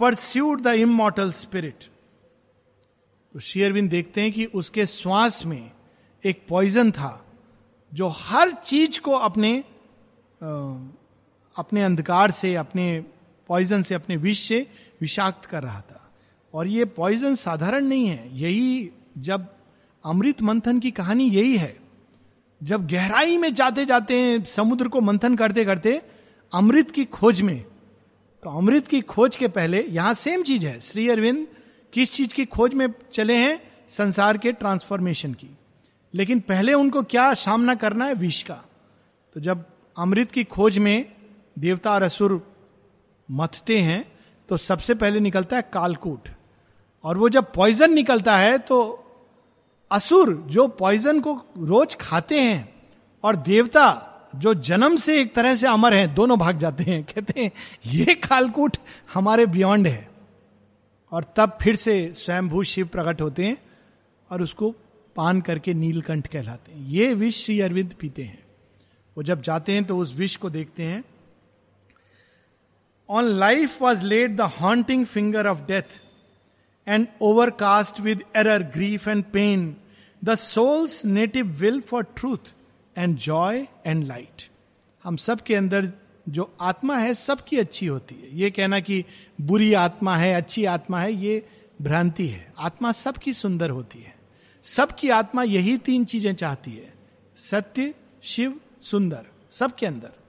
[0.00, 1.88] pursued the immortal spirit.
[3.34, 5.70] तो शेयरविंद देखते हैं कि उसके श्वास में
[6.24, 7.12] एक poison था
[7.92, 9.52] जो हर चीज़ को अपने
[11.56, 13.04] अपने अंधकार से, अपने
[13.48, 14.66] पॉइजन से, अपने विष से
[15.00, 16.10] विषाक्त कर रहा था।
[16.54, 19.54] और ये पॉइजन साधारण नहीं है। यही जब
[20.04, 21.80] अमृत मंथन की कहानी यही है।
[22.62, 26.02] जब गहराई में जाते जाते समुद्र को मंथन करते करते
[26.52, 27.64] अमृत की खोज में
[28.42, 31.48] तो अमृत की खोज के पहले यहाँ सेम चीज़ है। श्री अरविंद
[31.92, 33.60] किस चीज़ की खोज में चले हैं?
[33.88, 35.50] संसार के ट्रांसफॉर्मेशन की।
[36.14, 38.14] लेकिन पहले उनको क्या सामना करना है?
[38.14, 38.64] विष का।
[39.34, 39.64] तो जब
[39.98, 41.12] अमृत की खोज में
[41.56, 42.40] देवता और असुर
[43.28, 44.04] मथते हैं
[44.48, 46.28] तो सबसे पहले निकलता है कालकूट।
[47.04, 48.78] और वो जब पॉइजन निकलता है तो
[49.90, 52.68] असुर जो पॉइजन को रोज खाते हैं,
[53.24, 57.40] और देवता जो जन्म से एक तरह से अमर हैं, दोनों भाग जाते हैं, कहते
[57.40, 57.50] हैं,
[57.86, 58.76] ये कालकूट
[59.14, 60.08] हमारे बियॉन्ड है।
[61.12, 63.56] और तब फिर से स्वयंभू शिव प्रकट होते हैं,
[64.30, 64.70] और उसको
[65.16, 68.42] पान करके नीलकंठ कहलाते हैं। ये विष श्री अरविंद पीते हैं।
[69.16, 71.02] वो जब जाते हैं तो उस विष को देखते हैं
[73.08, 76.00] on life was laid the haunting finger of death
[76.88, 79.76] and overcast with error grief and pain
[80.24, 82.54] the soul's native will for truth
[82.98, 84.50] and joy and light
[85.04, 85.92] हम सब के अंदर
[86.28, 89.04] जो आत्मा है, सबकी अच्छी होती है। ये कहना कि
[89.40, 91.46] बुरी आत्मा है, अच्छी आत्मा है, ये
[91.82, 94.14] भ्रांति है। आत्मा सबकी सुंदर होती है।
[94.62, 96.94] सबकी आत्मा यही तीन चीज़ें चाहती है।
[97.36, 100.21] सत्य, शिव, सुंदर, सबके अंदर।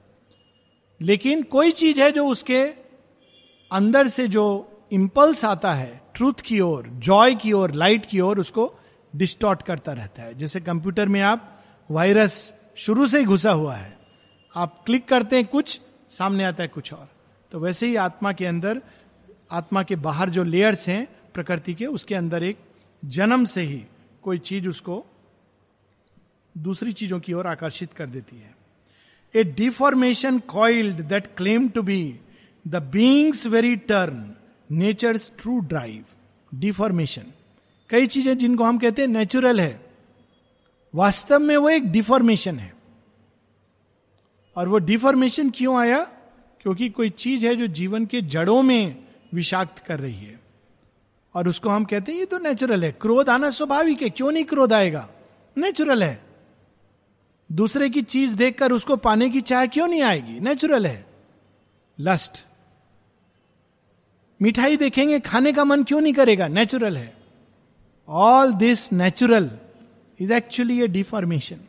[1.03, 2.63] लेकिन कोई चीज़ है जो उसके
[3.71, 8.39] अंदर से जो इंपल्स आता है ट्रूथ की ओर जॉय की ओर लाइट की ओर,
[8.39, 8.79] उसको
[9.15, 13.97] डिस्टॉर्ट करता रहता है। जैसे कंप्यूटर में आप वायरस शुरू से ही घुसा हुआ है।
[14.55, 17.09] आप क्लिक करते हैं, कुछ सामने आता है, कुछ और।
[17.51, 18.81] तो वैसे ही आत्मा के अंदर,
[19.51, 22.57] आत्मा के बाहर जो लेयर्स हैं, प्रकृति के, उसके अंदर एक
[23.05, 23.85] जन्म से ही
[24.21, 25.05] कोई चीज़ उसको
[26.57, 28.62] दूसरी चीज़ों की ओर आकर्षित कर देती है।
[29.35, 32.19] A deformation coiled that claim to be
[32.67, 34.35] the being's very turn
[34.71, 36.05] nature true drive
[36.55, 37.23] deformation
[37.89, 39.85] कई चीज़ें जिनको हम कहते हैं नेचुरल है।
[40.95, 42.73] वास्तव में वो एक डिफॉर्मेशन है।
[44.55, 46.03] और वो डिफॉर्मेशन क्यों आया?
[46.61, 50.39] क्योंकि कोई चीज़ है जो जीवन के जड़ों में विषाक्त कर रही है।
[51.35, 54.43] और उसको हम कहते हैं, ये तो नेचुरल है। क्रोध आना स्वाभाविक है। क्यों नहीं
[54.43, 55.09] क्रोध आएगा?
[55.57, 56.32] नेचुरल है।
[57.51, 60.39] दूसरे की चीज़ देखकर उसको पाने की चाह क्यों नहीं आएगी?
[60.39, 61.05] नेचुरल है।
[61.99, 62.45] लस्ट
[64.41, 66.47] मिठाई देखेंगे, खाने का मन क्यों नहीं करेगा?
[66.47, 67.17] नेचुरल है।
[68.07, 69.51] All this natural
[70.19, 71.59] is actually a deformation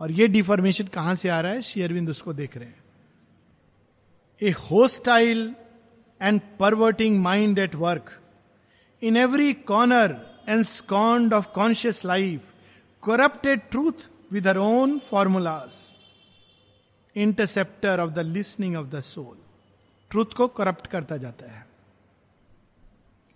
[0.00, 1.62] और ये डिफॉर्मेशन कहाँ से आ रहा है?
[1.62, 2.84] शेयरविंद उसको देख रहे हैं।
[4.42, 5.54] A hostile
[6.22, 8.20] and perverting mind at work
[9.02, 12.52] in every corner and sconce of conscious life
[13.04, 15.74] corrupted truth with her own formulas
[17.16, 19.36] interceptor of the listening of the soul
[20.10, 21.66] truth को करप्ट करता जाता है।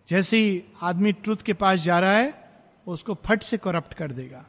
[0.08, 2.50] जैसे ही आदमी ट्रुथ के पास जा रहा है,
[2.86, 4.44] उसको फट से करप्ट कर देगा।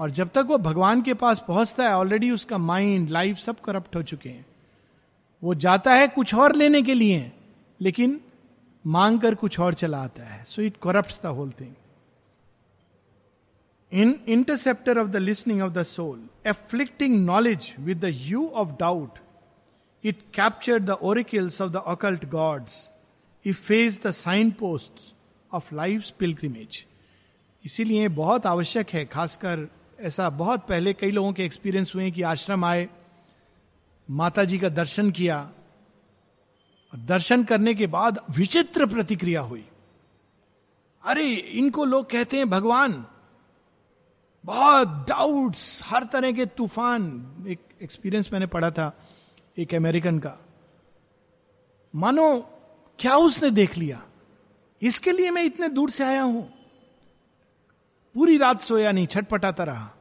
[0.00, 3.96] और जब तक वो भगवान के पास पहुँचता है ऑलरेडी उसका माइंड लाइफ सब करप्ट
[3.96, 4.46] हो चुके हैं।
[5.42, 7.32] वो जाता है कुछ और लेने के लिए,
[7.80, 8.20] लेकिन
[8.86, 11.74] मांग कर कुछ और चला आता है। So it corrupt the whole thing
[13.94, 19.18] in interceptor of the listening of the soul afflicting knowledge with the hue of doubt
[20.04, 22.90] it capture the oracles of the occult gods
[23.46, 24.10] efface the
[24.50, 25.14] signpost
[25.52, 26.86] of life pilgrimage
[27.64, 29.68] इसीलिए बहुत आवश्यक है, खासकर
[30.00, 32.88] ऐसा बहुत पहले कई लोगों के एक्सपीरियंस हुए कि आश्रम आए
[34.10, 35.50] माता जी का दर्शन किया
[36.92, 39.64] दर्शन करने के बाद विचित्र प्रतिक्रिया हुई।
[41.04, 43.06] अरे, इनको लोग कहते हैं, भगवान
[44.44, 48.98] बहुत डाउट्स हर तरह के तूफ़ान। एक एक्सपीरियंस मैंने पढ़ा था,
[49.58, 50.36] एक अमेरिकन का।
[51.94, 52.40] मानो,
[52.98, 54.06] क्या उसने देख लिया?
[54.82, 56.52] इसके लिए मैं इतने दूर से आया हूँ।
[58.14, 59.94] पूरी रात सोया नहीं, छटपटाता रहा।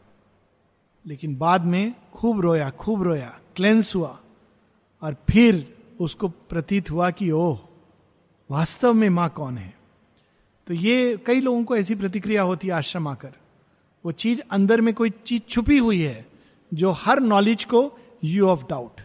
[1.08, 4.20] लेकिन बाद में खूब रोया खूब रोया क्लेंस हुआ।
[5.02, 7.60] और फिर उसको प्रतीत हुआ कि, ओह,
[8.52, 9.78] वास्तव में माँ कौन है?
[10.68, 13.34] तो ये कई लोगों को ऐसी प्रतिक्रिया होती है आश्रम आकर।
[14.06, 16.26] वो चीज़ अंदर में कोई चीज़ छुपी हुई है,
[16.74, 19.02] जो हर नॉलेज को यू ऑफ़ डाउट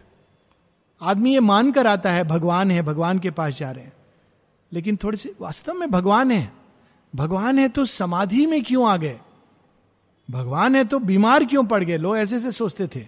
[1.01, 3.93] आदमी ये मान कर आता है, भगवान है, भगवान के पास जा रहे हैं।
[4.73, 6.53] लेकिन थोड़ी सी, वास्तव में भगवान है।
[7.15, 9.19] भगवान है तो समाधि में क्यों आ गए?
[10.31, 11.97] भगवान है तो बीमार क्यों पड़ गए?
[11.97, 13.07] लोग ऐसे से सोचते थे।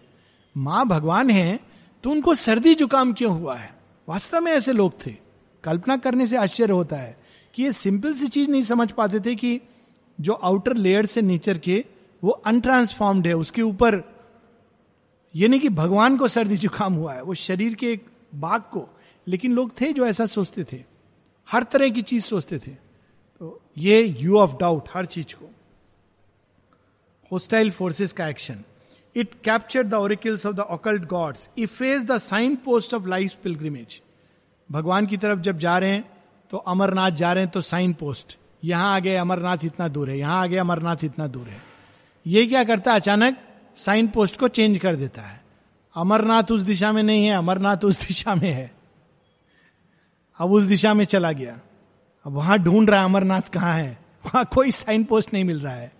[0.58, 1.60] माँ भगवान है
[2.04, 3.76] तो उनको सर्दी जुकाम क्यों हुआ है?
[4.10, 5.16] वास्तव में ऐसे लोग थे।
[5.64, 7.24] कल्पना करने से आश्चर्य होता है
[7.54, 9.62] कि ये सिंपल सी चीज़ नहीं समझ पाते थे कि
[10.22, 11.86] जो आउटर लेयर से नेचर के,
[12.24, 14.04] वो अनट्रांसफॉर्म्ड है, उसके ऊपर।
[15.36, 18.06] ये नहीं कि भगवान को सर्दी जुकाम हुआ है, वो शरीर के एक
[18.36, 18.90] बाग को।
[19.28, 20.84] लेकिन लोग थे जो ऐसा सोचते थे।
[21.52, 22.72] हर तरह की चीज़ सोचते थे।
[23.40, 25.50] तो ये यू ऑफ़ डाउट हर चीज़ को।
[27.32, 28.64] होस्टाइल फोर्सेस का action
[29.16, 34.02] it capture the oracles of the occult gods efface the sign post of life pilgrimage
[34.72, 36.12] भगवान की तरफ़ जब जा रहे हैं
[36.50, 40.42] तो अमरनाथ जा रहे हैं तो साइन पोस्ट यहाँ आगे अमरनाथ इतना दूर है, यहाँ
[40.42, 41.62] आगे अमरनाथ इतना दूर है।
[42.26, 43.00] ये क्या करता है?
[43.00, 43.38] अचानक
[43.76, 45.42] साइन पोस्ट को चेंज कर देता है।
[45.96, 48.72] अमरनाथ उस दिशा में नहीं है, अमरनाथ उस दिशा में है।
[50.40, 51.60] अब उस दिशा में चला गया।
[52.26, 53.98] अब वहाँ ढूंढ रहा है, अमरनाथ कहाँ है?
[54.26, 55.92] वहाँ कोई साइन पोस्ट नहीं मिल रहा है।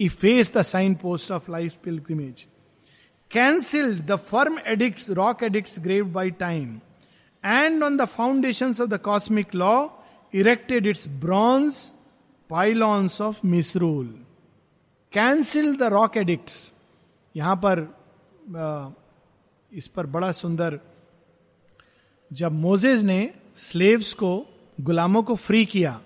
[0.08, 2.46] Efface the sign post of life pilgrimage
[3.30, 6.80] cancelled the firm edict rock edict grave by time
[7.44, 9.86] and on the foundation of the cosmic law
[10.34, 11.76] erected its bronze
[12.50, 14.06] pylons of misrule
[15.12, 16.72] cancel the rock edicts
[17.34, 17.86] यहाँ पर
[19.72, 20.78] इस पर बड़ा सुंदर,
[22.30, 24.46] जब मोजेज ने slaves को,
[24.78, 26.00] गुलामों को फ्री किया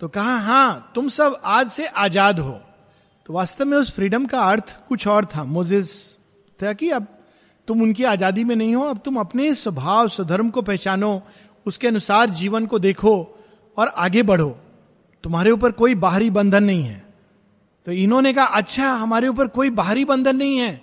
[0.00, 2.60] तो कहा, हाँ, तुम सब आज से आज़ाद हो।
[3.28, 6.16] तो वास्तव में उस फ्रीडम का अर्थ कुछ और था। मोजेस
[6.58, 7.06] था कि अब
[7.68, 11.20] तुम उनकी आज़ादी में नहीं हो, अब तुम अपने स्वभाव, स्वधर्म को पहचानो
[11.66, 13.42] उसके अनुसार जीवन को देखो
[13.76, 14.58] और आगे बढ़ो।
[15.24, 17.04] तुम्हारे ऊपर कोई बाहरी बंधन नहीं है।
[17.86, 20.82] तो इन्होंने कहा अच्छा हमारे ऊपर कोई बाहरी बंधन नहीं है।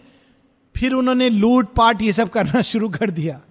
[0.75, 3.41] फिर उन्होंने लूट पाट ये सब करना शुरू कर दिया।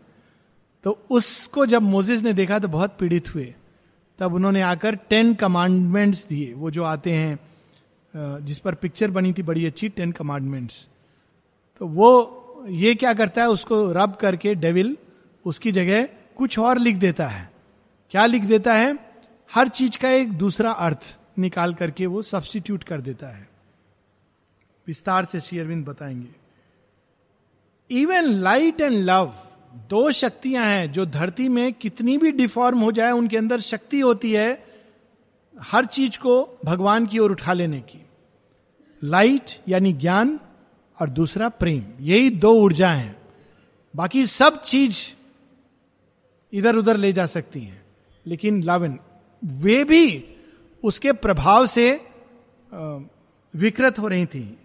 [0.85, 3.55] तो उसको जब मोजिस ने देखा तो बहुत पीड़ित हुए।
[4.19, 7.39] तब उन्होंने आकर टेन कमांडमेंट्स दिए। वो जो आते हैं
[8.45, 10.89] जिस पर पिक्चर बनी थी बड़ी अच्छी, टेन कमांडमेंट्स।
[11.81, 14.97] तो वो ये क्या करता है, उसको रब करके डेविल,
[15.45, 16.09] उसकी जगह
[16.41, 17.53] कुछ और लिख देता है।
[18.11, 18.99] क्या लिख देता है?
[19.55, 23.49] हर चीज़ का एक दूसरा अर्थ निकाल करके वो सब्सटीट्यूट कर देता है।
[24.87, 26.29] विस्तार से शेयरविंद बताएँगे।
[28.01, 29.35] इवन लाइट एंड लव
[29.91, 34.33] दो शक्तियाँ हैं जो धरती में कितनी भी डिफॉर्म हो जाए, उनके अंदर शक्ति होती
[34.33, 34.67] है
[35.61, 38.07] हर चीज़ को भगवान की ओर उठा लेने की।
[39.05, 40.41] लाइट यानी ज्ञान
[41.01, 43.23] और दूसरा प्रेम, यही दो ऊर्जा हैं।
[43.97, 45.20] बाकी सब चीज़
[46.53, 47.83] इधर उधर ले जा सकती हैं।
[48.27, 48.99] लेकिन लव एंड
[49.45, 50.25] वे भी
[50.85, 52.09] उसके प्रभाव से
[53.57, 54.59] विकृत हो रही थी।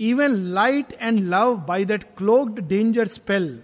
[0.00, 3.62] Even light and love by that cloaked danger spell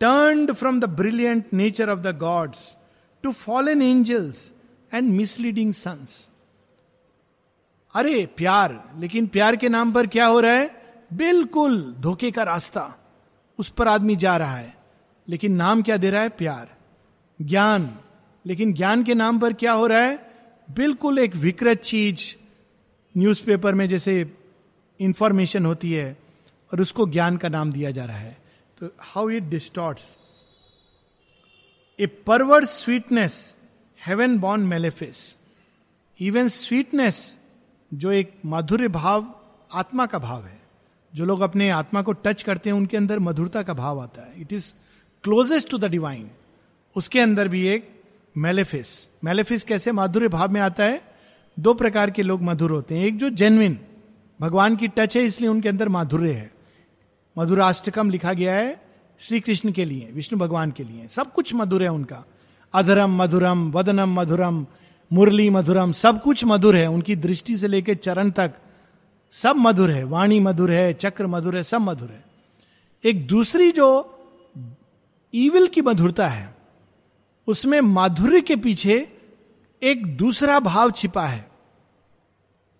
[0.00, 2.76] turned from the brilliant nature of the gods
[3.22, 4.52] to fallen angels
[4.94, 6.28] and misleading suns
[7.94, 10.82] अरे, प्यार, लेकिन प्यार के नाम पर क्या हो रहा है?
[11.12, 12.94] बिल्कुल धोखे का रास्ता
[13.58, 14.74] उस पर आदमी जा रहा है।
[15.28, 16.28] लेकिन नाम क्या दे रहा है?
[16.28, 16.74] प्यार।
[17.42, 17.98] ज्ञान।
[18.46, 20.34] लेकिन ज्ञान के नाम पर क्या हो रहा है?
[20.70, 22.34] बिल्कुल एक विकृत चीज़
[23.18, 24.36] न्यूज़पेपर में जैसे
[25.00, 26.18] इंफॉर्मेशन होती है
[26.72, 28.38] और उसको ज्ञान का नाम दिया जा रहा है।
[28.78, 30.16] तो how it distorts
[32.00, 33.56] a perverted sweetness
[34.06, 35.36] heaven born malefice
[36.20, 37.38] even sweetness
[37.94, 39.40] जो एक माधुर्य भाव,
[39.72, 40.62] आत्मा का भाव है।
[41.14, 44.40] जो लोग अपने आत्मा को टच करते हैं, उनके अंदर मधुरता का भाव आता है।
[44.40, 44.72] It is
[45.22, 46.30] closest to the divine
[46.96, 48.02] उसके अंदर भी एक
[48.36, 51.02] मेलेफिस। मेलेफिस कैसे माधुर्य भाव में आता है?
[51.58, 53.78] दो प्रकार के लोग मधुर होते हैं। एक जो जेनविन
[54.40, 56.52] भगवान की टच है, इसलिए उनके अंदर माधुर्य है।
[57.38, 58.82] मधुराष्टकम लिखा गया है
[59.20, 62.24] श्री कृष्ण के लिए, विष्णु भगवान के लिए। सब कुछ मधुर है उनका।
[62.74, 64.66] अधरम मधुरम, वदनम मधुरम,
[65.12, 68.54] मुरली मधुरम, सब कुछ मधुर है। उनकी दृष्टि से लेकर चरण तक
[69.30, 72.24] सब मधुर है। वाणी मधुर है, चक्र मधुर है, सब मधुर है।
[73.04, 73.88] एक दूसरी जो
[75.34, 76.53] ईविल की मधुरता है
[77.48, 78.96] उसमें माधुर्य के पीछे
[79.82, 81.48] एक दूसरा भाव छिपा है।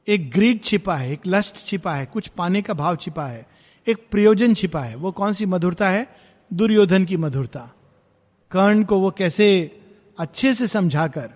[0.08, 3.46] एक ग्रीड छिपा है, एक लस्ट छिपा है, कुछ पाने का भाव छिपा है,
[3.86, 6.06] एक प्रयोजन छिपा है। वो कौन सी मधुरता है?
[6.50, 7.70] दुर्योधन की मधुरता।
[8.50, 9.46] कर्ण को वो कैसे
[10.18, 11.26] अच्छे से समझाकर,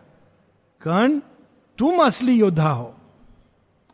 [0.80, 1.20] कर्ण,
[1.78, 2.94] तुम असली योद्धा हो।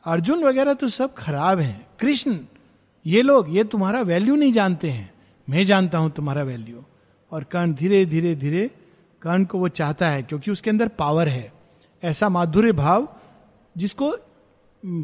[0.05, 2.39] अर्जुन वगैरह तो सब खराब हैं। कृष्ण,
[3.07, 5.13] ये लोग, ये तुम्हारा वैल्यू नहीं जानते हैं।
[5.49, 6.85] मैं जानता हूँ तुम्हारा वैल्यू
[7.33, 8.71] और कर्ण धीरे धीरे धीरे
[9.25, 11.53] कर्ण को वो चाहता है, क्योंकि उसके अंदर पावर है।
[12.03, 13.09] ऐसा माधुर्य भाव,
[13.77, 14.15] जिसको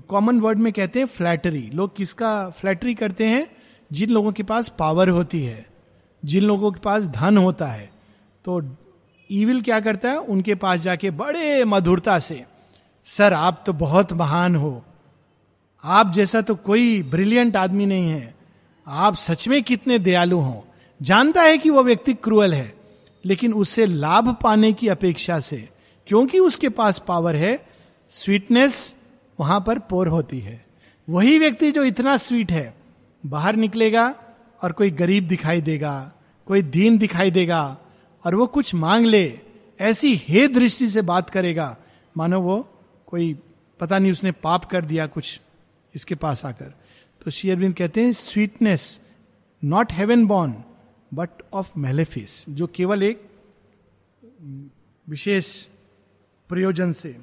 [0.08, 3.46] कॉमन वर्ड में कहते हैं फ्लैटरी लोग किसका फ्लैटरी करते हैं?
[3.92, 5.66] जिन लोगों के पास पावर होती है,
[6.24, 7.90] जिन लोगों के पास धन होता है।
[8.44, 8.60] तो
[9.30, 10.16] ईविल क्या करता है?
[10.16, 12.44] उनके पास जाके बड़े मधुरता से,
[13.04, 14.82] सर, आप तो बहुत महान हो।
[15.84, 18.34] आप जैसा तो कोई ब्रिलियंट आदमी नहीं है।
[18.86, 20.64] आप सच में कितने दयालु हो।
[21.02, 22.79] जानता है कि वो व्यक्ति क्रूअल है।
[23.24, 25.68] लेकिन उससे लाभ पाने की अपेक्षा से,
[26.06, 27.66] क्योंकि उसके पास पावर है
[28.08, 28.94] स्वीटनेस
[29.38, 30.64] वहाँ पर पोर होती है।
[31.08, 32.74] वही व्यक्ति जो इतना स्वीट है,
[33.26, 34.14] बाहर निकलेगा
[34.62, 36.12] और कोई गरीब दिखाई देगा,
[36.46, 37.76] कोई दीन दिखाई देगा,
[38.24, 39.40] और वो कुछ मांग ले,
[39.80, 41.76] ऐसी हे दृष्टि से बात करेगा,
[42.16, 42.68] मानो वो
[43.06, 43.36] कोई,
[43.80, 45.40] पता नहीं उसने पाप कर दिया कुछ
[45.94, 46.74] इसके पास आकर।
[47.22, 49.00] तो अरविंद कहते हैं sweetness
[49.64, 50.54] not heaven born
[51.14, 53.28] but of malefice जो केवल एक
[55.08, 55.66] विशेष
[56.50, 57.16] प्रयोजन से।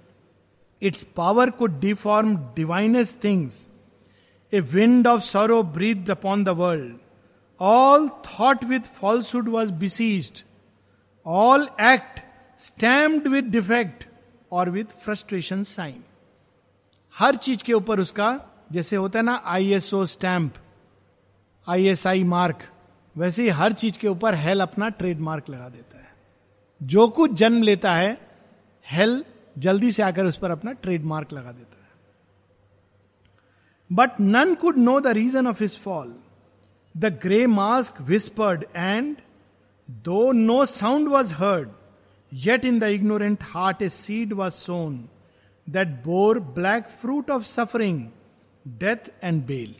[0.81, 3.67] इट्स पावर को deform divinest things
[4.53, 6.97] a wind of sorrow breathe upon the world
[7.59, 10.43] all thought with falsehood was besieged
[11.25, 12.21] all act
[12.59, 14.03] stamped with defect
[14.51, 16.03] और with frustration sign
[17.15, 20.53] हर चीज़ के ऊपर उसका, जैसे होता है ना I S O stamp
[21.67, 22.67] I S I mark
[23.17, 26.05] वैसे ही हर चीज़ के ऊपर हेल अपना ट्रेडमार्क लगा देता है।
[26.81, 28.17] जो कुछ जन्म लेता है
[28.85, 29.23] हेल
[29.57, 31.87] जल्दी से आकर उस पर अपना ट्रेडमार्क लगा देता है।
[33.89, 36.13] But none could know the reason of his fall
[36.95, 39.15] the grey mask whispered and
[39.89, 41.69] though no sound was heard
[42.31, 44.97] yet in the ignorant heart a seed was sown
[45.67, 48.07] that bore black fruit of suffering
[48.65, 49.75] death and bale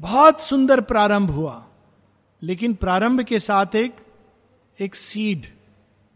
[0.00, 1.64] बहुत सुंदर प्रारंभ हुआ,
[2.42, 3.96] लेकिन प्रारंभ के साथ एक
[4.78, 5.46] एक सीड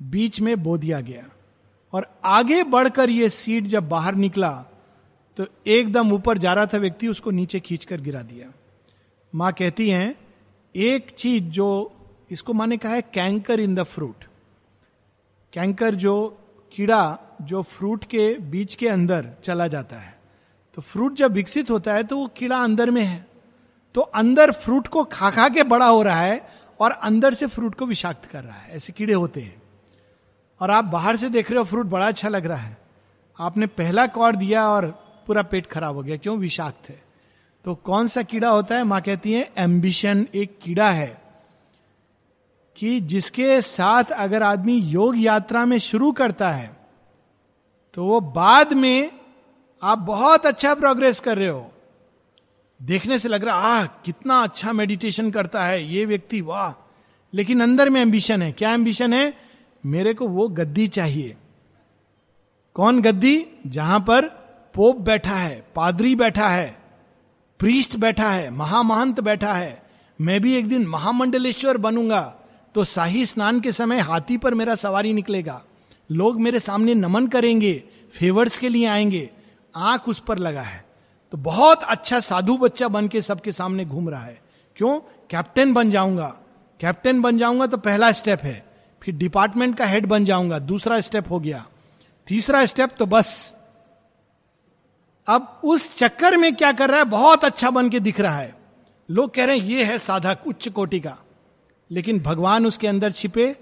[0.01, 1.25] बीच में बो दिया गया।
[1.93, 4.51] और आगे बढ़कर यह सीड जब बाहर निकला
[5.39, 8.51] तो एकदम ऊपर जा रहा था व्यक्ति, उसको नीचे खींचकर गिरा दिया।
[9.33, 10.15] माँ कहती हैं,
[10.75, 11.93] एक चीज़ जो
[12.31, 14.25] इसको माने कहा है canker in the fruit
[15.53, 16.39] canker जो
[16.73, 20.19] कीड़ा, जो फ्रूट के बीच के अंदर चला जाता है।
[20.77, 23.27] तो फ्रूट जब विकसित होता है तो वो कीड़ा अंदर में है।
[23.99, 26.49] तो अंदर फ्रूट को खा खा के बड़ा हो रहा है
[26.81, 29.63] और अंदर से फ्रूट को विषाक्त कर रहा है। ऐसे कीड़े होते हैं।
[30.61, 32.77] और आप बाहर से देख रहे हो, फ्रूट बड़ा अच्छा लग रहा है।
[33.39, 34.87] आपने पहला कौर दिया और
[35.27, 36.37] पूरा पेट खराब हो गया। क्यों?
[36.39, 37.03] विषाक्त है।
[37.65, 38.85] तो कौन सा कीड़ा होता है?
[38.85, 41.23] माँ कहती है एम्बिशन एक कीड़ा है
[42.77, 46.77] कि जिसके साथ अगर आदमी योग यात्रा में शुरू करता है
[47.95, 49.11] तो वो बाद में
[49.83, 51.73] आप बहुत अच्छा प्रोग्रेस कर रहे हो।
[52.83, 56.85] देखने से लग रहा आ कितना अच्छा मेडिटेशन करता है ये व्यक्ति, वाह!
[57.35, 59.35] लेकिन अंदर में एम्बिशन है। क्या एम्बिशन है?
[59.87, 61.37] मेरे को वो गद्दी चाहिए।
[62.75, 63.47] कौन गद्दी?
[63.67, 64.27] जहाँ पर
[64.75, 66.79] पोप बैठा है, पादरी बैठा है
[67.61, 69.83] प्रीस्ट बैठा है, महामहंत बैठा है।
[70.21, 72.35] मैं भी एक दिन महामंडलेश्वर बनूँगा
[72.75, 75.63] तो शाही स्नान के समय हाथी पर मेरा सवारी निकलेगा।
[76.11, 77.83] लोग मेरे सामने नमन करेंगे
[78.15, 79.31] फेवर्स के लिए आएँगे।
[79.77, 80.88] आँख उस पर लगा है।
[81.33, 84.43] तो बहुत अच्छा साधु बच्चा बन के सबके सामने घूम रहा है।
[84.77, 85.01] क्यों?
[85.31, 86.37] कैप्टन बन जाऊँगा।
[86.81, 88.67] कैप्टन बन जाऊँगा तो पहला स्टेप है।
[89.03, 91.67] फिर डिपार्टमेंट का हेड बन जाऊँगा। दूसरा स्टेप हो गया।
[92.27, 93.57] तीसरा स्टेप तो बस।
[95.27, 97.05] अब उस चक्कर में क्या कर रहा है?
[97.05, 98.59] बहुत अच्छा बन के दिख रहा है।
[99.11, 101.19] लोग कह रहे हैं, ये है साधक उच्च कोटि का।
[101.91, 103.57] लेकिन भगवान उसके अंदर छिपे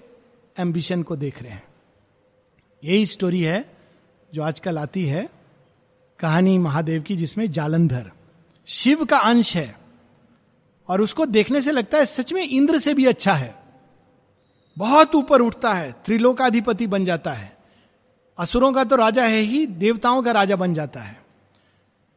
[0.59, 1.63] एम्बिशन को देख रहे हैं।
[2.83, 3.77] यही स्टोरी है
[4.33, 5.29] जो आजकल आती है।
[6.19, 8.11] कहानी महादेव की, जिसमें जालंधर।
[8.65, 9.75] शिव का अंश है,
[10.89, 13.55] और उसको देखने से लगता है सच में इंद्र से भी अच्छा है।
[14.77, 17.57] बहुत ऊपर उठता है, त्रिलोकाधिपति बन जाता है।
[18.37, 21.21] असुरों का तो राजा है ही, देवताओं का राजा बन जाता है।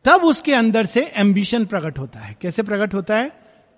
[0.05, 3.33] तब उसके अंदर से एम्बिशन प्रकट होता है। कैसे प्रकट होता है?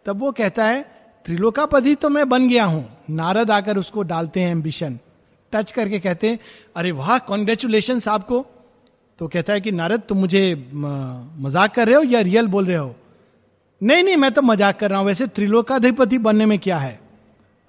[0.07, 0.83] तब वो कहता है,
[1.25, 4.99] त्रिलोकापति तो मैं बन गया हूँ। नारद आकर उसको डालते हैं एम्बिशन
[5.53, 6.39] टच करके कहते हैं,
[6.77, 8.47] अरे वाह कॉन्ग्रेचुलेशन आपको।
[9.19, 12.77] तो कहता है कि, नारद, तुम मुझे मज़ाक कर रहे हो या रियल बोल रहे
[12.77, 12.97] हो?
[13.83, 17.01] नहीं नहीं, मैं तो मज़ाक कर रहा हूँ। वैसे त्रिलोकाधिपति बनने में क्या है?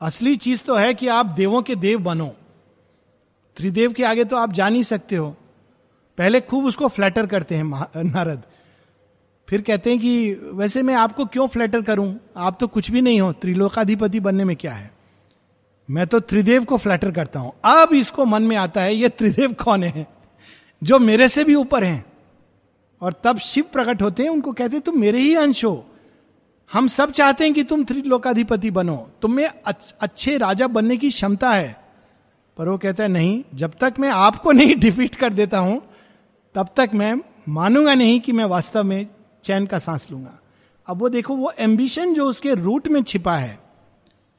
[0.01, 2.35] असली चीज़ तो है कि आप देवों के देव बनो।
[3.57, 5.35] त्रिदेव के आगे तो आप जा नहीं सकते हो।
[6.17, 7.63] पहले खूब उसको फ्लैटर करते हैं
[8.03, 8.43] नारद।
[9.49, 12.19] फिर कहते हैं कि, वैसे मैं आपको क्यों फ्लैटर करूँ?
[12.37, 14.91] आप तो कुछ भी नहीं हो। त्रिलोकाधिपति बनने में क्या है?
[15.89, 19.53] मैं तो त्रिदेव को फ्लैटर करता हूँ। अब इसको मन में आता है, ये त्रिदेव
[19.53, 20.07] कौन है?
[20.83, 22.05] जो मेरे से भी ऊपर हैं।
[23.01, 25.85] और तब शिव प्रकट होते हैं, उनको कहते तुम मेरे ही अंश हो।
[26.73, 29.49] हम सब चाहते हैं कि तुम त्रिलोकाधिपति बनो। तुम्हें
[30.01, 31.83] अच्छे राजा बनने की क्षमता है।
[32.57, 35.81] पर वो कहता है, नहीं, जब तक मैं आपको नहीं डिफीट कर देता हूँ,
[36.55, 39.07] तब तक मैं मानूँगा नहीं कि मैं वास्तव में
[39.43, 40.39] चैन का सांस लूँगा।
[40.87, 43.59] अब वो देखो, वो एम्बिशन जो उसके रूट में छिपा है,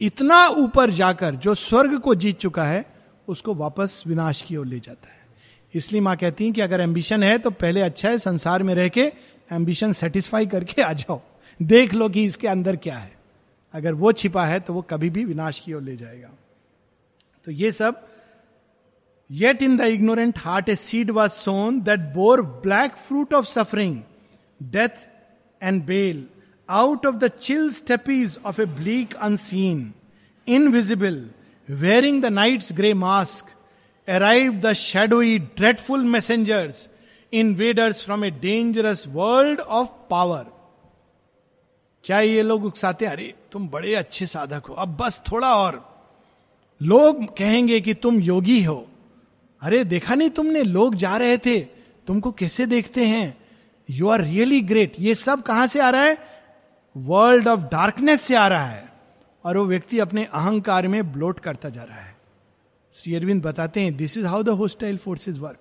[0.01, 2.95] इतना ऊपर जाकर जो स्वर्ग को जीत चुका है,
[3.29, 5.24] उसको वापस विनाश की ओर ले जाता है।
[5.75, 8.89] इसलिए माँ कहती है कि अगर एम्बिशन है तो पहले अच्छा है संसार में रह
[8.89, 9.13] के
[9.53, 11.21] एम्बिशन सेटिस्फाई करके आ जाओ।
[11.61, 13.13] देख लो कि इसके अंदर क्या है।
[13.75, 16.31] अगर वो छिपा है तो वो कभी भी विनाश की ओर ले जाएगा।
[17.47, 18.07] तो ये सब
[19.31, 23.99] yet in the ignorant heart a seed was sown that bore black fruit of suffering
[24.61, 25.09] death
[25.61, 26.25] and bale
[26.69, 29.93] out of the chill steppes of a bleak unseen
[30.47, 31.25] invisible
[31.69, 33.54] wearing the night's grey mask
[34.11, 36.89] the shadowy dreadful messengers
[37.55, 40.55] invaders from a dangerous world of power
[42.05, 46.05] क्या ये लोग उकसाते अरे, तुम बड़े अच्छे साधक हो। अब बस थोड़ा और।
[46.83, 48.87] लोग कहेंगे कि तुम योगी हो।
[49.61, 50.63] अरे, देखा नहीं तुमने?
[50.63, 51.61] लोग जा रहे थे।
[52.07, 53.39] तुमको कैसे देखते हैं?
[53.91, 56.19] यू आर रियली ग्रेट ये सब कहाँ से आ रहा है?
[56.97, 58.93] वर्ल्ड ऑफ़ डार्कनेस से आ रहा है।
[59.45, 62.14] और वो व्यक्ति अपने अहंकार में ब्लोट करता जा रहा है।
[62.95, 65.59] श्री अरविंद बताते हैं this is how the hostile forces work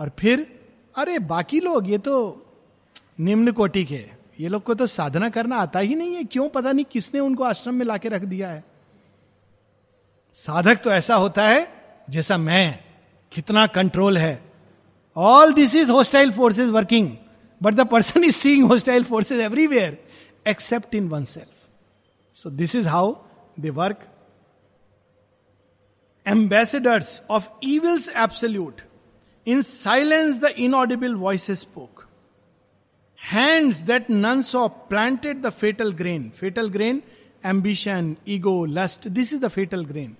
[0.00, 0.60] और फिर,
[0.96, 2.46] अरे, बाकी लोग, ये तो
[3.20, 4.04] निम्न कोटि के
[4.40, 6.48] ये लोग को तो साधना करना आता ही नहीं है। क्यों?
[6.48, 8.64] पता नहीं किसने उनको आश्रम में लाके रख दिया है।
[10.32, 11.68] साधक तो ऐसा होता है,
[12.10, 12.84] जैसा मैं,
[13.32, 14.52] कितना कंट्रोल है।
[15.16, 17.16] All this is hostile forces working
[17.62, 19.98] but the person is seeing hostile forces everywhere
[20.46, 21.68] except in one self
[22.34, 23.14] so this is how
[23.60, 24.08] they work
[26.26, 28.80] ambassadors of evils absolute
[29.46, 32.04] in silence the inaudible voice spoke
[33.20, 37.02] hands that none saw planted the fatal grain fatal grain
[37.46, 40.16] ambition ego lust this is the fatal grain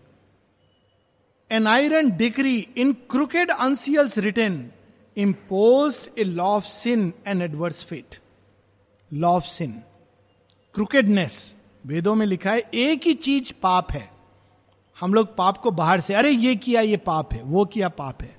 [1.51, 4.71] an iron decree in crooked uncials written
[5.17, 8.19] impose a law of sin and adverse fate
[9.11, 9.73] law of sin
[10.75, 11.55] crookedness
[11.87, 14.16] वेदों में लिखा है, एक ही चीज़ पाप है।
[15.01, 18.23] हम लोग पाप को बाहर से, अरे, ये किया, ये पाप है, वो किया पाप
[18.23, 18.37] है।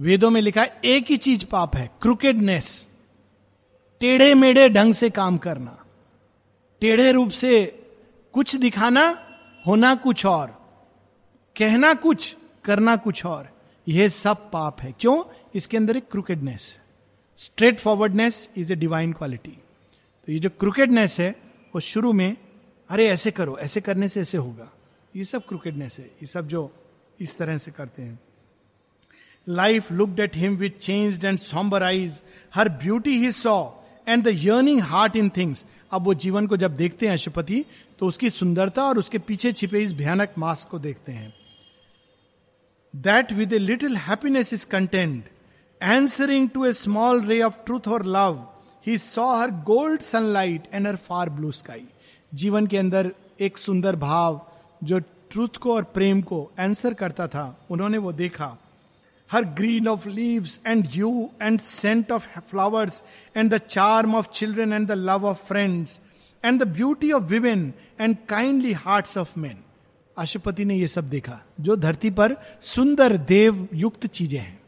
[0.00, 2.88] वेदों में लिखा है, एक ही चीज़ पाप है क्रुकेडनेस
[4.00, 5.84] टेढ़े मेढ़े ढंग से काम करना,
[6.80, 7.82] टेढ़े रूप से
[8.32, 9.26] कुछ दिखाना,
[9.66, 10.46] होना कुछ और,
[11.56, 13.48] कहना कुछ, करना कुछ और
[13.88, 15.24] यह सब पाप है। क्यों?
[15.54, 16.78] इसके अंदर एक crookedness
[17.80, 19.58] straightforwardness is a divine quality
[20.26, 21.30] तो ये जो क्रुकेडनेस है,
[21.74, 22.36] वो शुरू में,
[22.88, 24.72] अरे, ऐसे करो, ऐसे करने से ऐसे होगा।
[25.14, 26.70] ये सब क्रिकेटनेस है, ये सब जो
[27.20, 28.18] इस तरह से करते हैं।
[29.46, 32.22] Life looked at him with change and sombre eyes
[32.54, 33.58] her beauty he saw
[34.08, 37.64] and the yearning heart in things अब वो जीवन को जब देखते हैं अशुपति
[37.98, 41.32] तो उसकी सुंदरता और उसके पीछे छिपे इस भयानक मास्क को देखते हैं।
[42.94, 45.24] That with a little happiness is content
[45.80, 48.44] answering to a small ray of truth और love
[48.86, 51.84] he saw her gold sunlight and her far blue sky
[52.32, 54.46] जीवन के अंदर एक सुंदर भाव
[54.84, 54.98] जो
[55.30, 58.56] ट्रूथ को और प्रेम को एंसर करता था, उन्होंने वो देखा।
[59.30, 63.02] Her green of leaves and hue and scent of flowers
[63.36, 66.00] and the charm of children and the love of friends
[66.44, 69.58] and the beauty of women and kindly hearts of man
[70.16, 74.60] Aswapati ने यह सब देखा, जो धरती पर सुंदर देव युक्त चीज़ें हैं,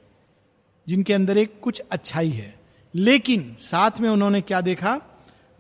[0.89, 2.55] जिनके अंदर एक कुछ अच्छाई है।
[2.95, 5.01] लेकिन साथ में उन्होंने क्या देखा?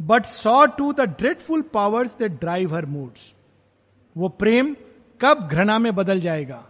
[0.02, 3.32] But saw too the dreadful powers that drive her moods
[4.16, 4.76] वो प्रेम
[5.20, 6.66] कब घृणा में बदल जाएगा?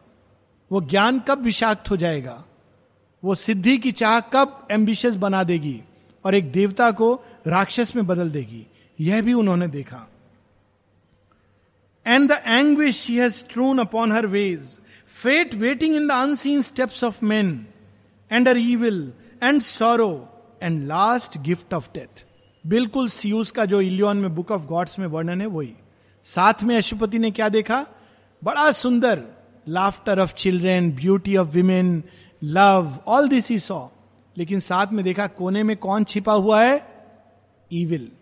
[0.72, 2.44] वो ज्ञान कब विषाक्त हो जाएगा?
[3.24, 5.82] वो सिद्धि की चाह कब एम्बिशियस बना देगी
[6.24, 8.66] और एक देवता को राक्षस में बदल देगी?
[9.00, 10.08] यह भी उन्होंने देखा।
[12.06, 14.78] And the anguish she has strewn upon her ways
[15.22, 17.66] fate waiting in the unseen steps of men
[18.32, 19.12] and her evil
[19.42, 20.28] and sorrow
[20.62, 22.26] and last gift of death
[22.66, 25.74] बिल्कुल सीयूस का जो इलियन में बुक ऑफ़ गॉड्स में वर्णन है, वही।
[26.24, 27.86] साथ में अशुपति ने क्या देखा?
[28.44, 29.22] बड़ा सुंदर
[29.68, 32.04] laughter of children beauty of women
[32.42, 33.88] love all this he saw
[34.38, 36.86] लेकिन साथ में देखा, कोने में कौन छिपा हुआ है?
[37.72, 38.12] ईविल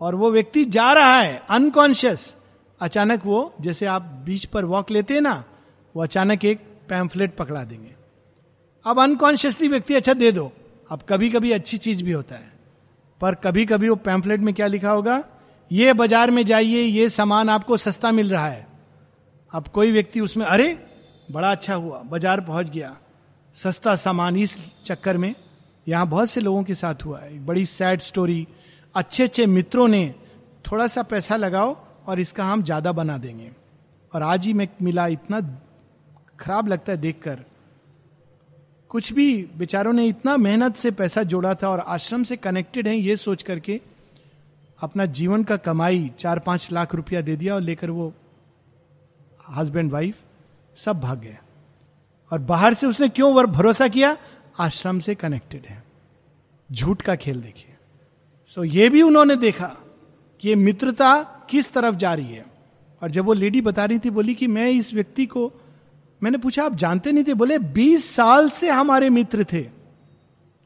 [0.00, 2.36] और वो व्यक्ति जा रहा है अनकॉन्शियस
[2.80, 5.44] अचानक वो, जैसे आप बीच पर वॉक लेते हैं ना,
[5.96, 7.94] वो अचानक एक पैम्फलेट पकड़ा देंगे।
[8.86, 10.52] अब अनकॉन्शियसली व्यक्ति अच्छा दे दो।
[10.90, 12.52] अब कभी कभी अच्छी चीज़ भी होता है।
[13.20, 15.24] पर कभी कभी वो पैम्फलेट में क्या लिखा होगा?
[15.70, 18.66] ये बाज़ार में जाइए, ये सामान आपको सस्ता मिल रहा है।
[19.52, 20.78] अब कोई व्यक्ति उसमें, अरे,
[21.32, 22.96] बड़ा अच्छा हुआ, बाज़ार पहुँच गया।
[23.54, 25.34] सस्ता सामान इस चक्कर में,
[25.86, 28.46] यहाँ बहुत से लोगों के साथ हुआ है। बड़ी सैड स्टोरी
[28.94, 30.14] अच्छे अच्छे मित्रों ने
[30.64, 33.50] थोड़ा सा पैसा लगाओ और इसका हम ज़्यादा बना देंगे।
[34.12, 35.40] और आज ही में मिला इतना
[36.40, 37.44] खराब लगता है देखकर।
[38.90, 42.96] कुछ भी बेचारों ने इतना मेहनत से पैसा जोड़ा था और आश्रम से कनेक्टेड है,
[42.96, 43.80] ये सोच करके
[44.80, 48.12] अपना जीवन का कमाई चार पाँच लाख रुपया दे दिया और लेकर वो
[49.50, 50.16] हस्बैंड वाइफ
[50.76, 51.38] सब भाग गए
[52.32, 54.16] और बाहर से उसने क्यों वर भरोसा किया?
[54.58, 55.84] आश्रम से कनेक्टेड है।
[56.72, 57.76] झूठ का खेल देखिए।
[58.46, 59.76] सो ये भी उन्होंने देखा
[60.40, 62.46] कि ये मित्रता किस तरफ़ जा रही है।
[63.02, 65.52] और जब वो लेडी बता रही थी, बोली कि मैं इस व्यक्ति को,
[66.22, 67.34] मैंने पूछा, आप जानते नहीं थे?
[67.34, 69.62] बोले 20 साल से हमारे मित्र थे।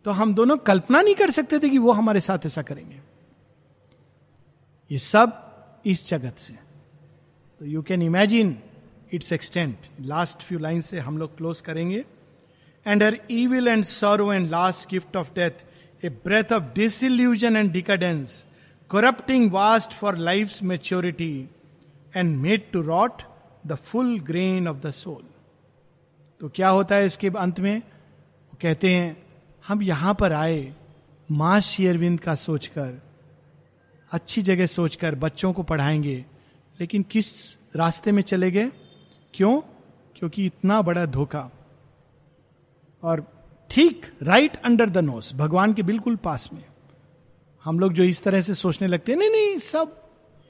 [0.05, 3.12] तो हम दोनों कल्पना नहीं कर सकते थे कि वो हमारे साथ ऐसा करेंगे।
[4.93, 5.39] ये सब
[5.87, 6.55] इस जगत से।
[7.61, 8.57] तो you can imagine
[9.13, 12.05] its extent last few line से हम लोग क्लोज करेंगे।
[12.87, 17.71] And her evil and sorrow and last gift of death a breath of disillusion and
[17.73, 18.45] decadence
[18.91, 21.49] corrupting vast for life maturity
[22.17, 23.23] and made to rot
[23.67, 25.23] the full grain of the soul
[26.41, 27.79] तो क्या होता है इसके अंत में?
[27.79, 29.17] वो कहते हैं,
[29.65, 30.73] हम यहाँ पर आए,
[31.31, 33.01] माँ शेयरविंद का सोचकर
[34.13, 36.25] अच्छी जगह सोचकर बच्चों को पढ़ाएँगे।
[36.81, 38.73] लेकिन किस रास्ते में चले गए?
[39.35, 39.61] क्यों?
[40.17, 41.51] क्योंकि इतना बड़ा धोखा।
[43.03, 46.65] और ठीक राइट अंडर द नोस भगवान के बिल्कुल पास में।
[47.65, 50.03] हम लोग जो इस तरह से सोचने लगते हैं, नहीं नहीं, सब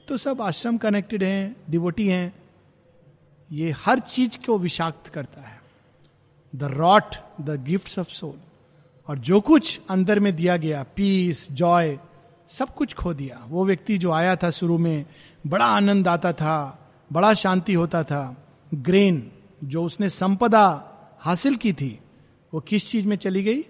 [0.07, 2.33] तो सब आश्रम कनेक्टेड हैं डिवोटी हैं।
[3.51, 5.61] ये हर चीज़ को विषाक्त करता है।
[6.55, 8.39] The rot the gift of soul
[9.07, 11.99] और जो कुछ अंदर में दिया गया पीस जॉय
[12.53, 15.05] सब कुछ खो दिया। वो व्यक्ति जो आया था शुरू में,
[15.47, 16.55] बड़ा आनंद आता था,
[17.11, 18.23] बड़ा शांति होता था।
[18.73, 19.31] ग्रेन,
[19.63, 20.65] जो उसने संपदा
[21.19, 21.99] हासिल की थी,
[22.53, 23.61] वो किस चीज़ में चली गई?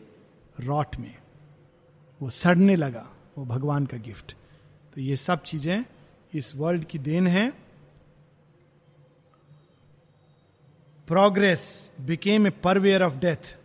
[0.59, 1.15] रॉट में।
[2.21, 4.35] वो सड़ने लगा, वो भगवान का गिफ्ट।
[4.93, 5.85] तो ये सब चीज़ें
[6.33, 7.49] इस वर्ल्ड की देन है।
[11.07, 13.57] Progress became a purveyor of death.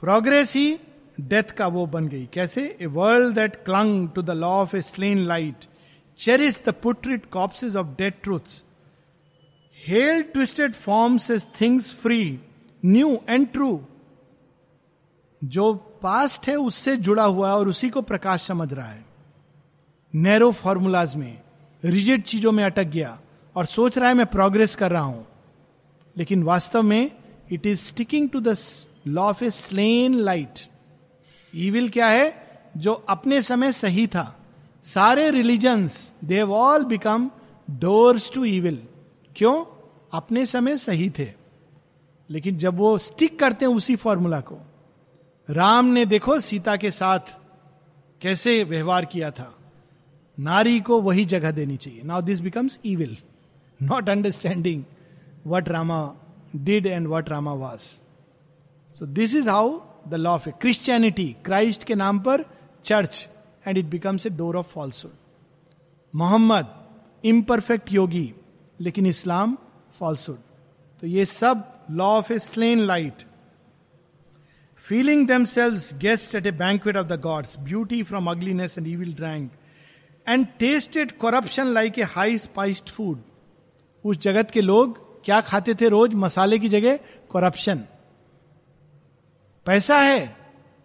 [0.00, 0.78] Progress he
[1.20, 4.82] death का वो बन गई कैसे a world that clung to the law of a
[4.82, 5.64] slain light
[6.18, 8.62] cherish the putrid corpses of dead truths
[9.88, 12.40] hail twisted forms as things free
[12.84, 13.80] new and true
[15.44, 19.04] जो past है, उससे जुड़ा हुआ है और उसी को प्रकाश समझ रहा है।
[20.14, 21.40] नैरो फॉर्मूलाज में
[21.84, 23.18] रिजिड चीज़ों में अटक गया
[23.56, 25.26] और सोच रहा है मैं प्रोग्रेस कर रहा हूँ।
[26.16, 27.10] लेकिन वास्तव में
[27.52, 28.56] it is sticking to the
[29.06, 30.60] law of a slain light
[31.54, 32.42] evil क्या है?
[32.76, 34.38] जो अपने समय सही था।
[34.84, 37.30] सारे religions they've all become
[37.70, 38.82] doors to evil
[39.36, 39.64] क्यों?
[40.12, 41.32] अपने समय सही थे।
[42.30, 44.58] लेकिन जब वो स्टिक करते हैं उसी फॉर्मूला को।
[45.50, 47.20] राम ने देखो सीता के साथ
[48.20, 49.58] कैसे व्यवहार किया था।
[50.40, 53.16] नारी को वही जगह देनी चाहिए। Now this becomes evil
[53.82, 54.84] not understanding
[55.46, 56.14] what Rama
[56.56, 61.94] did and what Rama was so this is how the law of Christianity Christ के
[61.94, 62.44] नाम पर
[62.84, 63.28] church
[63.66, 65.10] and it becomes a door of falsehood
[66.14, 66.74] Mohammed
[67.24, 68.32] imperfect yogi
[68.80, 69.56] लेकिन Islam
[69.98, 70.38] falsehood
[71.02, 73.24] तो ये सब law of a slain light
[74.82, 79.50] feeling themselves guest at a banquet of the gods beauty from ugliness and evil drank
[80.28, 83.22] and tasted corruption like a high spiced food
[84.04, 86.14] उस जगत के लोग क्या खाते थे रोज?
[86.14, 86.96] मसाले की जगह
[87.32, 87.84] करप्शन
[89.66, 90.36] पैसा है,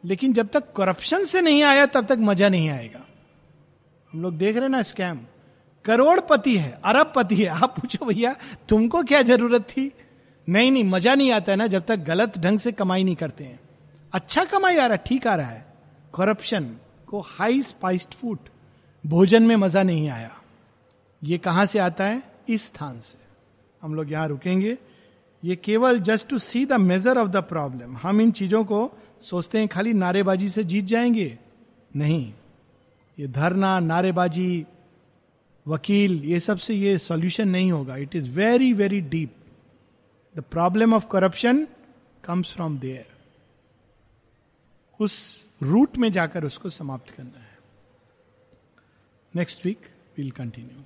[0.03, 3.05] लेकिन जब तक करप्शन से नहीं आया, तब तक मज़ा नहीं आएगा।
[4.11, 5.19] हम लोग देख रहे ना स्कैम
[5.85, 8.35] करोड़पति है, अरबपति है। आप पूछो भैया,
[8.69, 9.91] तुमको क्या ज़रूरत थी?
[10.47, 13.43] नहीं नहीं, मज़ा नहीं आता है ना जब तक गलत ढंग से कमाई नहीं करते
[13.43, 13.59] हैं।
[14.13, 15.65] अच्छा कमाई आ रहा, ठीक आ रहा है।
[16.15, 16.75] करप्शन
[17.07, 18.39] को हाई स्पाइस्ड फ़ूड
[19.03, 20.31] भोजन में मज़ा नहीं आया।
[21.21, 22.21] ये कहाँ से आता है?
[22.49, 23.17] इस स्थान से।
[23.81, 24.77] हम लोग यहाँ रुकेंगे।
[25.43, 29.59] ये केवल just to see the measure of the problem हम इन चीज़ों को सोचते
[29.59, 31.39] हैं, खाली नारेबाजी से जीत जाएँगे?
[31.95, 32.33] नहीं।
[33.19, 34.65] ये धरना, नारेबाजी,
[35.67, 39.35] वकील, ये सबसे ये सॉल्यूशन नहीं होगा। It is very very deep
[40.35, 41.67] the problem of corruption
[42.23, 43.05] comes from there
[44.99, 47.57] उस रूट में जाकर उसको समाप्त करना है।
[49.35, 49.79] Next week
[50.17, 50.83] will continue